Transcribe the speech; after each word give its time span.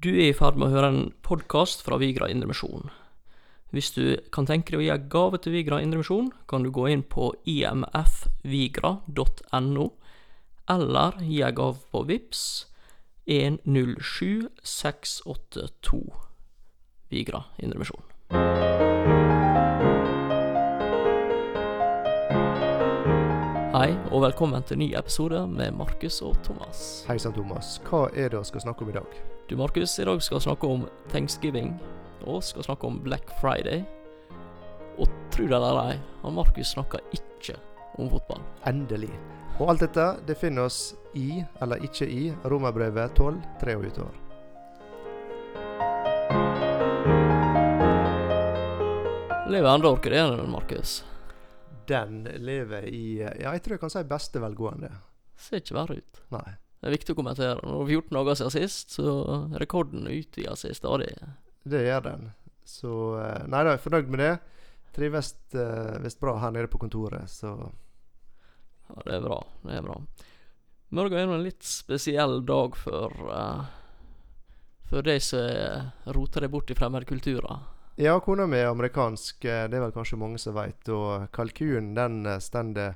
Du 0.00 0.14
er 0.14 0.30
i 0.30 0.32
ferd 0.32 0.56
med 0.56 0.70
å 0.70 0.72
høre 0.72 0.88
en 0.88 1.10
podkast 1.20 1.82
fra 1.84 1.98
Vigra 2.00 2.24
Indremisjon. 2.32 2.88
Hvis 3.68 3.92
du 3.92 4.16
kan 4.32 4.48
tenke 4.48 4.72
deg 4.72 4.80
å 4.80 4.84
gi 4.86 4.88
en 4.94 5.10
gave 5.12 5.36
til 5.44 5.52
Vigra 5.52 5.76
Indremisjon, 5.84 6.32
kan 6.48 6.64
du 6.64 6.72
gå 6.72 6.88
inn 6.88 7.04
på 7.04 7.36
imfvigra.no, 7.44 8.96
eller 10.72 11.20
gi 11.20 11.44
en 11.44 11.52
gave 11.58 11.76
på 11.92 12.00
VIPS 12.08 12.72
107682 13.28 16.00
Vigra 17.12 17.44
Indremisjon. 17.60 18.00
Hei, 23.76 23.92
og 24.08 24.24
velkommen 24.24 24.64
til 24.64 24.72
en 24.78 24.82
ny 24.86 24.96
episode 24.96 25.44
med 25.52 25.76
Markus 25.76 26.24
og 26.24 26.40
Thomas. 26.48 27.04
Hei 27.10 27.18
sann, 27.20 27.36
Thomas. 27.36 27.76
Hva 27.84 28.08
er 28.16 28.32
det 28.32 28.40
vi 28.40 28.48
skal 28.48 28.64
snakke 28.64 28.88
om 28.88 28.92
i 28.94 28.96
dag? 28.96 29.29
Du, 29.50 29.56
Markus, 29.56 29.98
i 29.98 30.04
dag 30.04 30.22
skal 30.22 30.36
vi 30.36 30.40
snakke 30.40 30.66
om 30.66 30.84
thanksgiving, 31.10 31.72
og 32.22 32.44
skal 32.44 32.62
snakke 32.62 32.86
om 32.86 33.00
Black 33.02 33.32
Friday. 33.40 33.80
Og 34.94 35.08
tro 35.34 35.48
det 35.50 35.56
eller 35.56 35.80
ei, 35.90 35.96
han 36.22 36.36
Markus 36.36 36.70
snakker 36.76 37.02
ikke 37.10 37.56
om 37.98 38.06
fotball. 38.12 38.44
Endelig. 38.70 39.10
Og 39.56 39.72
alt 39.72 39.82
dette 39.82 40.06
det 40.28 40.38
finner 40.38 40.68
oss 40.70 40.94
i, 41.18 41.42
eller 41.66 41.82
ikke 41.82 42.06
i, 42.06 42.30
Romerbrevet 42.46 43.18
12, 43.18 43.42
3 43.64 43.74
og 43.74 43.90
utover. 43.90 44.14
Lever 49.50 49.70
ennå 49.74 49.94
orkideen, 49.98 50.46
Markus? 50.54 51.00
Den 51.90 52.22
lever 52.38 52.86
i 52.86 53.18
Ja, 53.18 53.50
jeg 53.50 53.66
tror 53.66 53.80
jeg 53.80 53.86
kan 53.88 53.98
si 53.98 54.08
beste 54.14 54.46
velgående. 54.46 54.94
Ser 55.34 55.58
ikke 55.58 55.82
verre 55.82 56.04
ut. 56.04 56.26
Nei. 56.38 56.50
Det 56.80 56.88
er 56.88 56.94
viktig 56.96 57.14
å 57.14 57.18
kommentere. 57.18 57.60
Når 57.60 57.74
det 57.76 57.94
er 57.94 58.00
14 58.00 58.16
dager 58.16 58.38
siden 58.40 58.54
sist, 58.54 58.94
så 58.96 59.14
rekorden 59.60 60.08
utvider 60.08 60.56
seg 60.56 60.76
stadig. 60.78 61.10
Det 61.68 61.82
gjør 61.84 62.06
den. 62.06 62.30
Så 62.64 62.94
eh, 63.20 63.42
Nei 63.50 63.64
da, 63.66 63.74
jeg 63.74 63.80
er 63.80 63.84
fornøyd 63.84 64.12
med 64.12 64.22
det. 64.24 64.32
Trives 64.90 65.34
uh, 65.54 66.00
visst 66.02 66.18
bra 66.18 66.32
her 66.42 66.50
nede 66.50 66.70
på 66.70 66.80
kontoret, 66.82 67.30
så 67.30 67.52
Ja, 68.88 69.02
det 69.06 69.18
er 69.20 69.22
bra. 69.22 69.36
Det 69.62 69.76
er 69.76 69.84
bra. 69.86 69.98
Morgen 70.98 71.20
er 71.20 71.34
en 71.36 71.44
litt 71.44 71.62
spesiell 71.62 72.40
dag 72.42 72.74
for 72.74 73.14
uh, 73.30 73.68
For 74.90 75.06
de 75.06 75.14
som 75.22 75.92
roter 76.16 76.42
deg 76.42 76.50
bort 76.50 76.72
i 76.72 76.74
fremmede 76.74 77.06
kulturer. 77.06 77.60
Ja, 78.00 78.20
kona 78.20 78.46
mi 78.46 78.56
er 78.56 78.70
amerikansk, 78.70 79.44
eh, 79.44 79.66
det 79.68 79.76
er 79.76 79.82
vel 79.84 79.92
kanskje 79.92 80.16
mange 80.16 80.38
som 80.40 80.54
veit. 80.56 80.88
Og 80.88 81.26
kalkunen 81.36 81.92
den 81.92 82.22
eh, 82.24 82.38
stender 82.40 82.94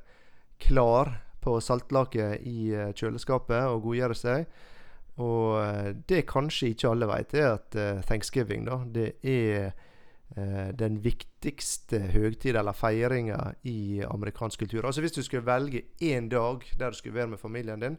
klar 0.63 1.11
på 1.45 1.59
saltlaket 1.63 2.47
i 2.49 2.71
eh, 2.73 2.95
kjøleskapet 2.97 3.69
og 3.69 3.85
godgjøre 3.89 4.17
seg. 4.19 4.49
Og 5.23 5.61
eh, 5.63 5.91
det 6.09 6.25
kanskje 6.31 6.73
ikke 6.73 6.91
alle 6.91 7.09
vet, 7.11 7.35
er 7.39 7.51
at 7.55 7.77
eh, 7.79 8.01
thanksgiving, 8.09 8.65
da, 8.67 8.81
det 8.91 9.11
er 9.23 9.71
eh, 10.37 10.71
den 10.75 10.99
viktigste 11.05 12.01
høytiden 12.15 12.59
eller 12.63 12.75
feiringa 12.75 13.39
i 13.71 14.03
amerikansk 14.09 14.65
kultur. 14.65 14.87
Altså 14.87 15.05
Hvis 15.05 15.15
du 15.15 15.23
skulle 15.23 15.47
velge 15.47 15.85
én 16.03 16.29
dag 16.33 16.67
der 16.79 16.91
du 16.91 16.99
skulle 16.99 17.21
være 17.21 17.35
med 17.35 17.39
familien 17.43 17.81
din, 17.81 17.99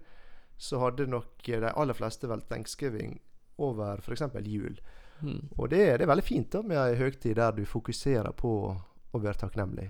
så 0.57 0.79
hadde 0.79 1.07
nok 1.07 1.45
de 1.45 1.71
aller 1.71 1.93
fleste 1.93 2.27
valgt 2.27 2.49
thanksgiving 2.49 3.19
over 3.57 3.99
f.eks. 3.99 4.21
jul. 4.43 4.79
Mm. 5.21 5.47
Og 5.57 5.69
det, 5.71 5.99
det 5.99 6.01
er 6.01 6.11
veldig 6.11 6.23
fint 6.23 6.51
da 6.51 6.61
med 6.61 6.79
ei 6.79 6.95
høytid 6.99 7.35
der 7.35 7.55
du 7.55 7.63
fokuserer 7.65 8.31
på 8.35 8.51
å 9.15 9.19
være 9.19 9.39
takknemlig. 9.45 9.87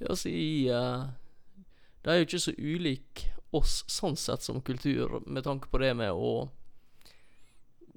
Ja, 0.00 0.12
si 0.16 0.68
uh, 0.68 1.08
De 2.06 2.12
er 2.14 2.20
jo 2.20 2.26
ikke 2.28 2.38
så 2.38 2.52
ulik 2.54 3.24
oss 3.56 3.80
sånn 3.90 4.14
sett 4.18 4.44
som 4.46 4.60
kultur, 4.62 5.18
med 5.26 5.42
tanke 5.42 5.66
på 5.72 5.80
det 5.82 5.90
med 5.98 6.14
å 6.14 6.46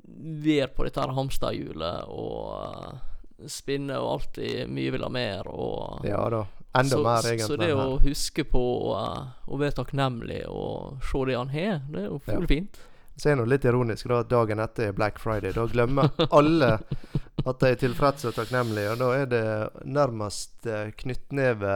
være 0.10 0.72
på 0.74 0.88
dette 0.88 1.04
her 1.04 1.14
hamsterhjulet 1.14 2.10
og 2.10 2.56
uh, 2.58 3.46
spinne 3.50 4.00
og 4.02 4.16
alltid 4.16 4.72
mye 4.74 4.96
vil 4.96 5.06
ha 5.06 5.12
mer 5.14 5.50
og 5.54 6.08
Ja 6.10 6.24
da. 6.34 6.46
Enda 6.80 6.90
så, 6.98 7.04
mer, 7.06 7.38
Så 7.42 7.56
det 7.58 7.72
å 7.74 7.98
huske 8.02 8.44
på 8.46 8.64
uh, 8.94 9.30
å 9.50 9.58
være 9.62 9.78
takknemlig 9.80 10.44
og 10.50 11.00
se 11.06 11.24
det 11.30 11.38
han 11.38 11.54
har, 11.54 11.80
det 11.90 12.04
er 12.04 12.10
jo 12.10 12.20
Ja. 12.28 12.42
fint. 12.50 12.82
Så 13.20 13.30
er 13.30 13.36
det 13.36 13.50
litt 13.52 13.66
ironisk 13.66 14.08
da 14.08 14.22
at 14.24 14.30
dagen 14.32 14.62
etter 14.64 14.90
er 14.90 14.94
Black 14.96 15.18
Friday. 15.20 15.52
Da 15.52 15.66
glemmer 15.68 16.10
alle 16.32 16.78
at 17.50 17.60
de 17.60 17.72
er 17.74 17.82
tilfredse 17.82 18.30
og 18.30 18.38
takknemlige, 18.38 18.94
og 18.94 19.02
da 19.02 19.10
er 19.18 19.26
det 19.28 19.48
nærmest 19.86 20.66
eh, 20.70 20.94
knyttneve 21.02 21.74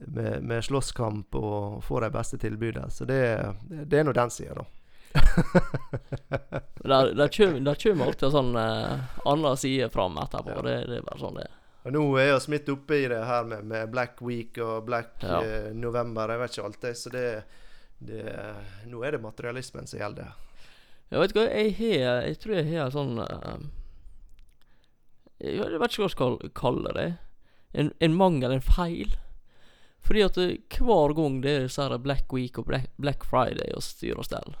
med, 0.00 0.42
med 0.42 0.64
slåsskamp 0.64 1.34
og 1.38 1.82
få 1.84 2.00
de 2.04 2.10
beste 2.14 2.38
tilbudene. 2.42 2.90
Så 2.90 3.04
det, 3.08 3.20
det 3.68 4.00
er 4.00 4.04
nå 4.08 4.12
den 4.16 4.30
sida, 4.34 4.54
da. 4.62 4.66
Der, 6.86 7.14
der 7.14 7.28
kommer 7.32 7.60
der 7.64 7.74
kommer 7.80 8.06
alltid 8.06 8.26
en 8.28 8.34
sånn 8.34 8.56
eh, 8.60 8.98
annen 9.26 9.56
side 9.58 9.88
fram 9.90 10.18
etterpå. 10.22 10.52
Ja. 10.54 10.62
Det, 10.66 10.74
det 10.90 10.98
er 11.00 11.06
bare 11.06 11.18
sånn 11.22 11.38
det 11.40 11.46
er. 11.48 11.54
Og 11.86 11.94
nå 11.94 12.02
er 12.18 12.32
vi 12.34 12.52
midt 12.56 12.68
oppe 12.72 12.98
i 12.98 13.06
det 13.10 13.20
her 13.26 13.46
med, 13.46 13.64
med 13.70 13.90
Black 13.92 14.20
Week 14.26 14.58
og 14.62 14.84
Black 14.88 15.22
Ja. 15.24 15.40
eh, 15.42 15.70
November. 15.74 16.30
Jeg 16.34 16.42
vet 16.42 16.54
ikke 16.56 16.66
alt 16.68 16.80
det. 16.84 16.92
Så 17.00 17.12
det, 17.14 17.24
det 17.98 18.22
Nå 18.90 19.02
er 19.06 19.16
det 19.16 19.22
materialismen 19.24 19.86
som 19.90 19.98
gjelder. 20.02 20.32
Jeg 21.10 21.22
vet 21.22 21.34
ikke 21.34 21.44
jeg 21.48 21.74
har 21.80 22.24
Jeg 22.26 22.38
tror 22.42 22.56
jeg 22.58 22.70
har 22.74 22.90
sånn 22.94 23.12
eh, 23.22 23.60
Jeg 25.46 25.58
vet 25.62 25.90
ikke 25.90 26.02
hva 26.04 26.08
jeg 26.10 26.16
skal 26.16 26.38
kalle 26.58 26.94
det. 26.96 27.08
En, 27.76 27.90
en 28.00 28.14
mangel, 28.18 28.54
en 28.56 28.64
feil. 28.64 29.14
Fordi 30.06 30.22
at 30.22 30.38
det, 30.38 30.48
hver 30.78 31.14
gang 31.18 31.40
det 31.42 31.52
er 31.64 31.68
så 31.72 31.88
Black 31.98 32.32
Week 32.32 32.58
og 32.60 32.68
Black, 32.70 33.26
Friday 33.26 33.72
og 33.74 33.82
styr 33.82 34.18
og 34.20 34.28
stell, 34.28 34.54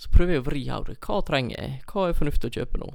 så 0.00 0.10
prøver 0.10 0.38
jeg 0.38 0.42
å 0.42 0.46
vri 0.46 0.62
av 0.72 0.86
det. 0.88 0.98
Hva 1.04 1.20
trenger 1.26 1.58
jeg? 1.58 1.82
Hva 1.90 2.08
er 2.08 2.16
fornuftig 2.16 2.48
å 2.48 2.54
kjøpe 2.56 2.80
nå? 2.80 2.88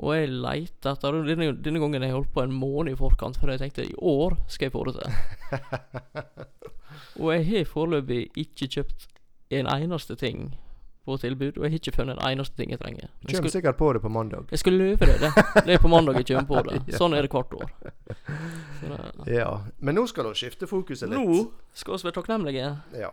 Og 0.00 0.14
jeg 0.16 0.32
leter 0.32 0.94
etter 0.94 1.18
denne, 1.28 1.50
denne 1.60 1.80
gangen 1.82 2.02
har 2.02 2.08
jeg 2.08 2.16
holdt 2.16 2.32
på 2.34 2.42
en 2.42 2.56
måned 2.56 2.94
i 2.94 2.98
forkant, 2.98 3.36
for 3.36 3.52
jeg 3.52 3.60
tenkte 3.60 3.86
i 3.86 3.96
år 4.00 4.36
skal 4.48 4.66
jeg 4.66 4.74
få 4.74 4.84
det 4.88 4.96
til. 4.96 5.10
og 7.20 7.32
jeg 7.36 7.46
har 7.50 7.68
foreløpig 7.68 8.22
ikke 8.40 8.70
kjøpt 8.76 9.08
en 9.60 9.68
eneste 9.70 10.16
ting 10.18 10.54
på 11.10 11.18
tilbud, 11.22 11.58
og 11.58 11.64
jeg 11.66 11.72
har 11.74 11.80
ikke 11.82 11.94
funnet 11.96 12.16
en 12.18 12.26
eneste 12.30 12.56
ting 12.60 12.70
jeg 12.74 12.80
trenger. 12.80 13.08
Jeg 13.26 13.36
kommer 13.36 13.52
sikkert 13.54 13.78
på 13.80 13.92
det 13.96 14.02
på 14.04 14.12
mandag. 14.14 14.46
jeg 14.54 14.62
skal 14.62 14.78
løpe 14.78 15.08
det. 15.10 15.16
Det, 15.22 15.30
det 15.66 15.74
er 15.76 15.82
på 15.82 15.90
mandag 15.92 16.20
jeg 16.22 16.28
kommer 16.30 16.48
på 16.50 16.62
det. 16.70 16.96
Sånn 16.98 17.14
er 17.18 17.26
det 17.26 17.32
hvert 17.34 17.54
år. 17.58 17.72
Det, 17.82 19.34
Ja. 19.34 19.50
Men 19.78 19.98
nå 20.00 20.06
skal 20.10 20.30
vi 20.30 20.38
skifte 20.40 20.68
fokuset 20.70 21.10
litt. 21.10 21.18
nå 21.18 21.50
skal 21.76 21.98
vi 21.98 22.08
være 22.08 22.16
takknemlige. 22.20 22.70
Ja. 22.98 23.10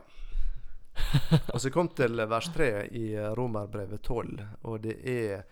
Og 1.54 1.60
så 1.62 1.70
kom 1.74 1.90
til 1.94 2.18
vers 2.30 2.48
3 2.56 2.70
i 2.98 3.06
eh, 3.14 3.32
Romerbrevet 3.38 4.02
12, 4.02 4.40
og 4.66 4.80
det 4.82 4.96
er 5.08 5.44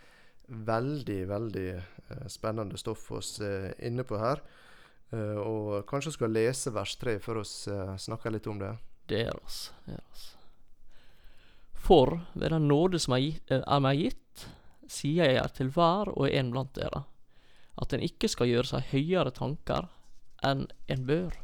veldig, 0.47 1.19
veldig 1.29 1.67
eh, 1.75 2.25
spennende 2.31 2.77
stoff 2.81 3.11
oss 3.13 3.35
er 3.45 3.73
inne 3.85 4.05
på 4.07 4.17
her. 4.21 4.41
Eh, 5.13 5.37
og 5.37 5.85
kanskje 5.89 6.15
skal 6.15 6.33
lese 6.33 6.73
vers 6.73 6.95
3 7.01 7.19
før 7.21 7.43
vi 7.43 7.99
snakker 8.07 8.33
litt 8.33 8.49
om 8.49 8.57
det. 8.61 8.73
Det 9.05 9.21
er 9.27 9.37
oss. 9.37 9.67
Det 9.85 9.93
er 9.99 10.01
oss. 10.11 10.25
For 11.85 12.19
ved 12.33 12.49
den 12.49 12.67
nåde 12.67 12.99
som 12.99 13.17
gitt, 13.21 13.51
er 13.51 13.81
meg 13.83 13.99
gitt, 14.01 14.45
sier 14.89 15.35
jeg 15.35 15.53
til 15.57 15.69
hver 15.73 16.09
og 16.15 16.29
en 16.29 16.49
blant 16.53 16.73
dere, 16.77 17.03
at 17.81 17.93
en 17.93 18.05
ikke 18.05 18.29
skal 18.31 18.49
gjøre 18.49 18.71
seg 18.71 18.89
høyere 18.93 19.33
tanker 19.35 19.89
enn 20.45 20.65
en 20.89 21.05
bør. 21.05 21.35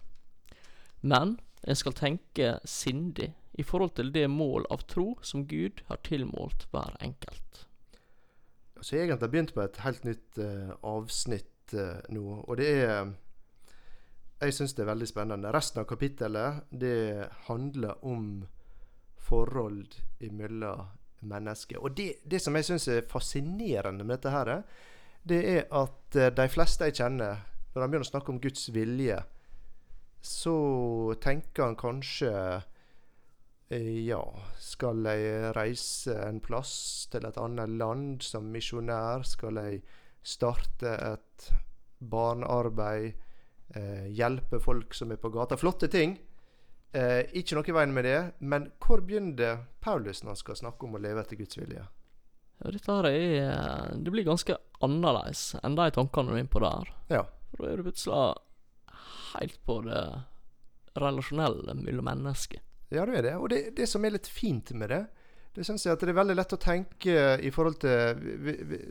Men 1.02 1.38
en 1.62 1.78
skal 1.78 1.97
tenke 1.97 2.56
sindig 2.66 3.31
i 3.59 3.66
forhold 3.68 3.94
til 3.97 4.09
det 4.16 4.28
mål 4.31 4.66
av 4.74 4.85
tro 4.90 5.13
som 5.25 5.46
Gud 5.50 5.84
har 5.90 6.02
tilmålt 6.07 6.66
hver 6.72 6.96
enkelt. 7.03 7.66
Så 8.81 8.97
jeg 8.97 9.12
har 9.12 9.22
begynt 9.22 9.53
på 9.53 9.62
et 9.62 9.78
helt 9.84 10.06
nytt 10.08 10.40
uh, 10.41 10.72
avsnitt 10.81 11.75
uh, 11.78 12.00
nå, 12.09 12.23
og 12.47 12.58
det 12.58 12.72
er 12.81 13.12
Jeg 14.41 14.56
syns 14.58 14.73
det 14.73 14.81
er 14.81 14.90
veldig 14.90 15.06
spennende. 15.06 15.52
Resten 15.53 15.84
av 15.84 15.85
kapittelet 15.85 16.63
det 16.73 17.28
handler 17.46 18.00
om 18.02 18.47
forhold 19.22 20.00
mellom 20.32 20.90
mennesker. 21.22 21.82
Og 21.82 21.96
det, 21.98 22.22
det 22.26 22.42
som 22.42 22.56
jeg 22.58 22.68
syns 22.68 22.88
er 22.90 23.08
fascinerende 23.09 24.06
med 24.06 24.18
dette 24.18 24.34
her, 24.34 24.53
det 25.28 25.41
er 25.46 25.64
at 25.78 26.18
eh, 26.18 26.34
de 26.34 26.47
fleste 26.50 26.88
jeg 26.90 26.97
kjenner, 27.02 27.46
når 27.72 27.84
de 27.84 27.88
begynner 27.88 28.08
å 28.08 28.12
snakke 28.12 28.34
om 28.34 28.41
Guds 28.41 28.68
vilje, 28.73 29.20
så 30.22 30.56
tenker 31.22 31.66
han 31.66 31.78
kanskje 31.79 32.32
eh, 33.73 34.06
ja, 34.06 34.22
skal 34.62 35.06
jeg 35.09 35.53
reise 35.58 36.18
en 36.26 36.41
plass 36.44 36.73
til 37.14 37.26
et 37.29 37.40
annet 37.41 37.78
land 37.82 38.26
som 38.26 38.50
misjonær? 38.53 39.26
Skal 39.29 39.62
jeg 39.62 39.84
starte 40.22 40.96
et 41.14 41.52
barnearbeid? 42.02 43.28
Eh, 43.72 44.09
hjelpe 44.12 44.59
folk 44.59 44.97
som 44.97 45.14
er 45.14 45.22
på 45.22 45.32
gata? 45.34 45.58
Flotte 45.58 45.88
ting. 45.91 46.18
Eh, 46.91 47.23
ikke 47.40 47.55
noe 47.55 47.70
i 47.72 47.76
veien 47.76 47.93
med 47.96 48.08
det. 48.08 48.20
Men 48.40 48.70
hvor 48.84 49.03
begynner 49.05 49.64
Paulus 49.84 50.23
når 50.23 50.34
han 50.34 50.41
skal 50.41 50.59
snakke 50.59 50.88
om 50.88 50.97
å 50.97 51.02
leve 51.02 51.23
etter 51.23 51.40
Guds 51.40 51.59
vilje? 51.59 51.85
Ja, 52.61 52.72
dette 52.72 52.93
her 52.93 53.08
er 53.09 53.96
Det 53.97 54.11
blir 54.14 54.28
ganske 54.28 54.58
annerledes 54.85 55.55
enn 55.64 55.78
de 55.79 55.88
tankene 55.96 56.29
du 56.29 56.35
er 56.35 56.43
inne 56.43 56.52
på 56.52 56.61
der. 56.64 56.91
Ja. 57.09 57.23
For 57.55 57.66
da 57.66 57.72
er 57.72 57.79
du 57.79 57.88
plutselig 57.88 58.26
helt 59.32 59.58
på 59.66 59.79
det 59.88 60.03
relasjonelle 60.99 61.73
mellom 61.79 62.05
mennesker. 62.05 62.61
Ja, 62.91 63.05
det 63.08 63.22
er 63.22 63.28
det. 63.29 63.35
Og 63.40 63.49
det, 63.49 63.61
det 63.78 63.87
som 63.87 64.03
er 64.03 64.17
litt 64.17 64.28
fint 64.28 64.73
med 64.76 64.91
det, 64.91 65.05
Det 65.52 65.66
syns 65.67 65.84
jeg 65.84 65.91
at 65.91 65.99
det 65.99 66.14
er 66.14 66.16
veldig 66.16 66.35
lett 66.37 66.53
å 66.55 66.58
tenke 66.64 67.16
i 67.44 67.49
forhold 67.52 67.82
til 67.84 68.22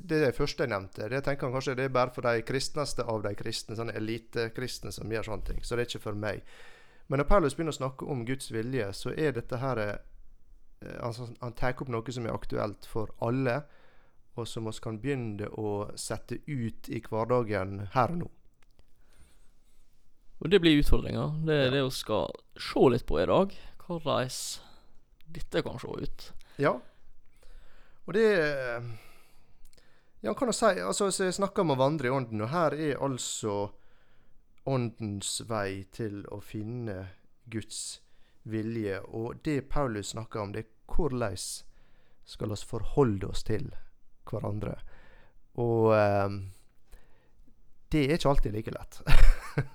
det 0.04 0.34
første 0.36 0.66
jeg 0.66 0.68
nevnte. 0.68 1.06
Det 1.08 1.22
tenker 1.24 1.48
han 1.48 1.54
kanskje 1.54 1.76
det 1.78 1.86
er 1.88 1.94
bare 1.94 2.12
for 2.12 2.26
de 2.28 2.42
kristneste 2.44 3.06
av 3.08 3.22
de 3.24 3.32
kristne, 3.32 3.78
sånne 3.78 3.94
elitekristne 3.96 4.92
som 4.92 5.08
gjør 5.08 5.30
sånne 5.30 5.46
ting. 5.46 5.62
Så 5.64 5.72
det 5.72 5.86
er 5.86 5.88
ikke 5.88 6.02
for 6.04 6.18
meg. 6.20 6.42
Men 7.10 7.18
når 7.18 7.26
Paulus 7.26 7.56
begynner 7.58 7.74
å 7.74 7.80
snakke 7.80 8.06
om 8.06 8.22
Guds 8.28 8.52
vilje, 8.54 8.86
så 8.94 9.10
er 9.18 9.32
dette 9.34 9.58
her 9.58 9.78
eh, 9.82 9.96
altså, 11.02 11.26
Han 11.42 11.56
tar 11.58 11.74
opp 11.82 11.88
noe 11.90 12.12
som 12.14 12.26
er 12.28 12.36
aktuelt 12.36 12.86
for 12.86 13.10
alle, 13.26 13.64
og 14.38 14.46
som 14.46 14.68
vi 14.70 14.76
kan 14.80 15.00
begynne 15.02 15.48
å 15.58 15.90
sette 15.98 16.38
ut 16.46 16.88
i 16.88 17.00
hverdagen 17.02 17.88
her 17.96 18.14
og 18.14 18.20
nå. 18.22 18.28
Og 20.40 20.48
det 20.54 20.60
blir 20.62 20.78
utfordringer. 20.80 21.34
Det 21.44 21.52
er 21.56 21.64
Ja. 21.66 21.70
det 21.74 21.82
vi 21.84 21.90
skal 21.90 22.30
se 22.56 22.86
litt 22.94 23.06
på 23.06 23.18
i 23.20 23.26
dag. 23.26 23.52
Hvordan 23.86 24.30
dette 25.34 25.62
kan 25.66 25.78
se 25.78 25.88
ut. 25.88 26.32
Ja. 26.58 26.78
Og 28.06 28.14
det 28.14 28.82
Ja, 30.22 30.34
kan 30.34 30.48
jeg 30.48 30.54
si 30.54 30.66
Altså, 30.80 31.10
så 31.10 31.24
jeg 31.24 31.34
snakker 31.34 31.60
om 31.62 31.70
å 31.70 31.76
vandre 31.78 32.06
i 32.08 32.10
ånden, 32.10 32.40
og 32.42 32.48
her 32.50 32.72
er 32.74 32.96
altså 33.00 33.70
åndens 34.70 35.40
vei 35.48 35.84
til 35.92 36.22
å 36.30 36.40
finne 36.44 36.96
Guds 37.50 38.00
vilje. 38.48 39.00
Og 39.08 39.42
det 39.44 39.68
Paulus 39.72 40.14
snakker 40.14 40.44
om, 40.44 40.54
det 40.54 40.64
er 40.64 40.70
hvordan 40.94 41.36
skal 42.30 42.54
oss 42.54 42.64
forholde 42.66 43.30
oss 43.30 43.42
til 43.46 43.70
hverandre. 44.30 44.76
Og 45.58 45.90
eh, 45.96 46.38
det 47.90 48.04
er 48.06 48.18
ikke 48.18 48.30
alltid 48.30 48.54
like 48.54 48.74
lett. 48.74 49.00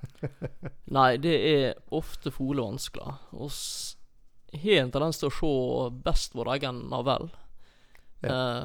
Nei, 0.96 1.10
det 1.20 1.36
er 1.36 1.80
ofte 1.96 2.32
fole 2.32 2.64
vanskelig. 2.64 3.18
Vi 4.56 4.78
har 4.78 4.86
en 4.86 4.94
tendens 4.94 5.20
til 5.20 5.28
å 5.28 5.36
se 5.36 5.56
best 6.06 6.38
vår 6.38 6.54
egen 6.56 6.86
navel. 6.94 7.28
Eh, 8.24 8.62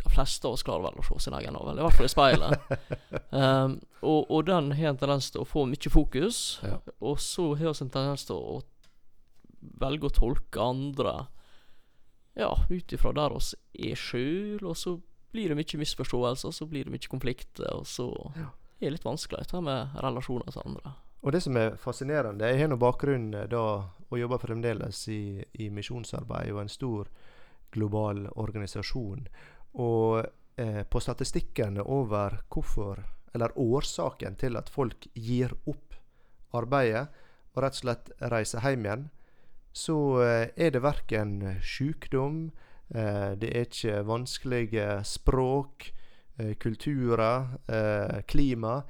de 0.00 0.10
fleste 0.10 0.46
av 0.48 0.54
oss 0.56 0.62
klarer 0.64 0.86
vel 0.86 1.00
å 1.00 1.04
se 1.04 1.18
sin 1.26 1.34
egen 1.36 1.52
navel, 1.52 1.78
i 1.78 1.82
hvert 1.84 1.96
fall 1.98 2.08
i 2.08 2.12
speilet. 2.12 2.72
um, 3.30 3.74
og, 4.12 4.30
og 4.32 4.44
den 4.48 4.72
har 4.78 4.92
en 4.92 5.00
tendens 5.00 5.30
til 5.30 5.42
å 5.44 5.48
få 5.48 5.66
mye 5.68 5.90
fokus, 5.92 6.60
Ja. 6.64 6.78
og 7.00 7.20
så 7.20 7.50
har 7.58 7.72
vi 7.74 7.84
en 7.84 7.90
tendens 7.92 8.24
til 8.28 8.36
å 8.36 8.62
velge 9.82 10.08
å 10.08 10.14
tolke 10.16 10.60
andre 10.64 11.12
ja, 12.34 12.50
ut 12.70 12.92
ifra 12.96 13.12
der 13.12 13.34
oss 13.36 13.52
er 13.76 13.94
sjøl, 13.98 14.62
og 14.64 14.76
så 14.80 14.96
blir 15.32 15.52
det 15.52 15.56
mye 15.60 15.78
misforståelser, 15.82 16.48
og 16.48 16.56
så 16.56 16.66
blir 16.68 16.84
det 16.88 16.92
mye 16.94 17.08
konflikter, 17.12 17.68
og 17.76 17.86
så 17.86 18.08
Ja. 18.36 18.48
er 18.80 18.88
det 18.90 18.92
litt 18.96 19.04
vanskelig 19.04 19.44
dette 19.44 19.60
med 19.62 19.94
relasjoner 20.02 20.50
til 20.52 20.62
andre. 20.64 20.94
Og 21.22 21.32
det 21.32 21.42
som 21.44 21.56
er 21.56 21.76
fascinerende 21.78 22.48
Jeg 22.48 22.58
har 22.58 22.68
nå 22.72 22.76
bakgrunn 22.82 23.32
eh, 23.34 23.46
da 23.46 23.60
og 24.10 24.18
jobber 24.18 24.38
fremdeles 24.42 25.04
i, 25.08 25.44
i 25.54 25.68
misjonsarbeid 25.70 26.50
og 26.52 26.60
en 26.64 26.68
stor 26.68 27.06
global 27.72 28.26
organisasjon. 28.36 29.28
Og 29.80 30.22
eh, 30.60 30.82
på 30.84 31.00
statistikkene 31.00 31.84
over 31.84 32.42
hvorfor, 32.52 33.00
eller 33.32 33.56
årsaken 33.56 34.36
til 34.40 34.58
at 34.60 34.68
folk 34.72 35.08
gir 35.14 35.54
opp 35.64 35.96
arbeidet 36.52 37.06
og 37.52 37.62
rett 37.64 37.78
og 37.78 37.84
slett 37.84 38.12
reiser 38.32 38.64
hjem 38.64 38.86
igjen, 38.86 39.06
så 39.72 39.96
eh, 40.20 40.46
er 40.56 40.74
det 40.74 40.82
verken 40.84 41.38
sykdom, 41.64 42.50
eh, 42.92 43.32
det 43.40 43.52
er 43.56 43.68
ikke 43.68 44.02
vanskelige 44.08 44.88
språk, 45.08 45.88
eh, 46.38 46.54
kulturer, 46.60 47.56
eh, 47.72 48.20
klima. 48.28 48.82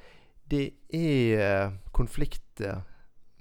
Det 0.51 0.65
er 0.91 1.45
eh, 1.47 1.77
konflikter 1.95 2.83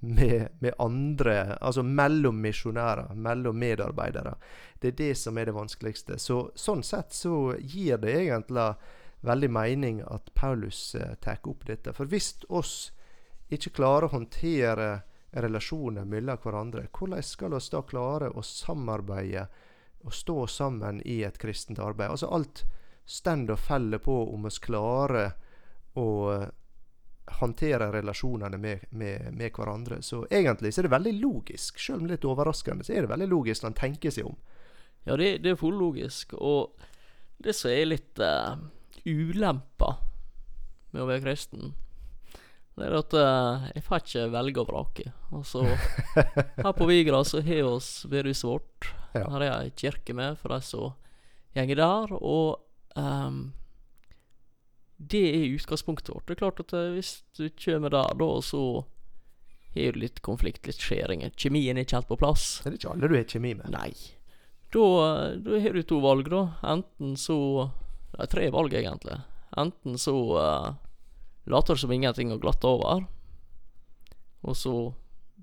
med, 0.04 0.48
med 0.58 0.74
andre, 0.78 1.56
altså 1.60 1.82
mellom 1.82 2.40
misjonærer, 2.42 3.14
mellom 3.14 3.56
medarbeidere. 3.58 4.34
Det 4.80 4.88
er 4.88 4.96
det 4.98 5.14
som 5.18 5.38
er 5.38 5.46
det 5.46 5.54
vanskeligste. 5.54 6.18
Så 6.18 6.50
Sånn 6.58 6.82
sett 6.82 7.14
så 7.14 7.54
gir 7.58 8.00
det 8.02 8.16
egentlig 8.24 8.66
veldig 9.22 9.50
mening 9.54 10.00
at 10.02 10.32
Paulus 10.34 10.94
eh, 10.98 11.14
tar 11.22 11.38
opp 11.46 11.66
dette. 11.68 11.94
For 11.94 12.10
hvis 12.10 12.34
oss 12.48 12.90
ikke 13.52 13.76
klarer 13.78 14.08
å 14.08 14.16
håndtere 14.16 14.88
relasjoner 15.38 16.04
mellom 16.04 16.40
hverandre, 16.42 16.88
hvordan 16.90 17.22
skal 17.22 17.54
oss 17.54 17.70
da 17.70 17.84
klare 17.86 18.32
å 18.34 18.42
samarbeide 18.42 19.46
og 20.02 20.16
stå 20.18 20.46
sammen 20.50 20.98
i 21.06 21.20
et 21.22 21.38
kristent 21.38 21.78
arbeid? 21.78 22.10
Altså 22.10 22.32
alt 22.34 22.64
stender 23.06 23.54
og 23.54 23.62
faller 23.62 24.02
på 24.02 24.18
om 24.34 24.50
oss 24.50 24.58
klarer 24.58 25.30
å 25.94 26.08
håndtere 27.26 27.92
relasjonene 27.92 28.58
med, 28.58 28.86
med, 28.90 29.28
med 29.34 29.52
hverandre. 29.54 30.00
Så 30.02 30.24
egentlig 30.30 30.72
så 30.74 30.82
er 30.82 30.88
det 30.88 30.96
veldig 30.96 31.12
logisk, 31.20 31.78
selv 31.80 32.00
om 32.00 32.06
det 32.06 32.16
er 32.16 32.18
litt 32.18 32.30
overraskende, 32.32 32.86
så 32.86 32.94
er 32.94 33.04
det 33.04 33.12
veldig 33.12 33.28
logisk 33.30 33.62
når 33.62 33.72
en 33.72 33.78
tenker 33.82 34.14
seg 34.14 34.30
om. 34.30 34.38
Ja, 35.04 35.16
det, 35.18 35.36
det 35.42 35.52
er 35.52 35.60
fullt 35.60 35.80
logisk. 35.80 36.34
Og 36.38 36.74
det 37.42 37.54
som 37.58 37.72
er 37.72 37.88
litt 37.90 38.22
uh, 38.22 38.56
ulempa 39.06 39.96
med 40.92 41.04
å 41.04 41.08
være 41.08 41.24
kristen, 41.24 41.72
det 42.78 42.88
er 42.88 42.96
at 42.96 43.14
uh, 43.14 43.68
jeg 43.74 43.84
får 43.84 44.02
ikke 44.02 44.26
velge 44.32 44.62
og 44.62 44.70
vrake. 44.70 45.06
Altså, 45.34 45.64
her 46.64 46.74
på 46.76 46.88
Vigra 46.88 47.22
så 47.28 47.42
har 47.42 47.62
vi 47.66 48.10
bedehuset 48.10 48.48
vårt. 48.48 48.92
Ja. 49.12 49.26
Her 49.34 49.44
er 49.44 49.56
ei 49.58 49.72
kirke 49.76 50.14
med 50.16 50.38
for 50.40 50.54
de 50.54 50.62
som 50.64 50.94
går 51.52 51.74
der. 51.76 52.14
Og 52.16 52.62
ehm, 52.96 53.52
det 54.96 55.22
er 55.28 55.54
utgangspunktet 55.56 56.14
vårt. 56.14 56.26
Det 56.26 56.36
er 56.36 56.42
klart 56.42 56.60
at 56.62 56.74
eh, 56.76 56.92
hvis 56.96 57.12
du 57.38 57.48
kommer 57.58 57.92
der, 57.94 58.14
da, 58.18 58.30
så 58.44 58.62
har 59.74 59.94
du 59.94 60.02
litt 60.02 60.20
konflikt, 60.22 60.66
litt 60.68 60.82
skjæringer. 60.82 61.32
Kjemien 61.36 61.78
er 61.78 61.86
ikke 61.86 62.00
helt 62.00 62.10
på 62.10 62.20
plass. 62.20 62.60
Det 62.62 62.72
er 62.72 62.78
ikke 62.78 62.92
alle 62.92 63.08
du 63.08 63.16
har 63.16 63.28
kjemi 63.28 63.54
med. 63.58 63.72
Nei. 63.72 63.90
Da, 64.72 64.84
da 65.44 65.60
har 65.64 65.76
du 65.76 65.82
to 65.84 66.00
valg, 66.04 66.28
da. 66.32 66.46
Enten 66.64 67.16
så 67.20 67.38
Det 68.12 68.26
er 68.26 68.28
tre 68.28 68.48
valg, 68.52 68.74
egentlig. 68.76 69.22
Enten 69.56 69.96
så 70.00 70.12
uh, 70.36 70.74
later 71.48 71.76
du 71.76 71.80
som 71.80 71.92
ingenting 71.92 72.32
og 72.32 72.42
glatter 72.44 72.68
over, 72.68 73.06
og 74.44 74.56
så 74.56 74.74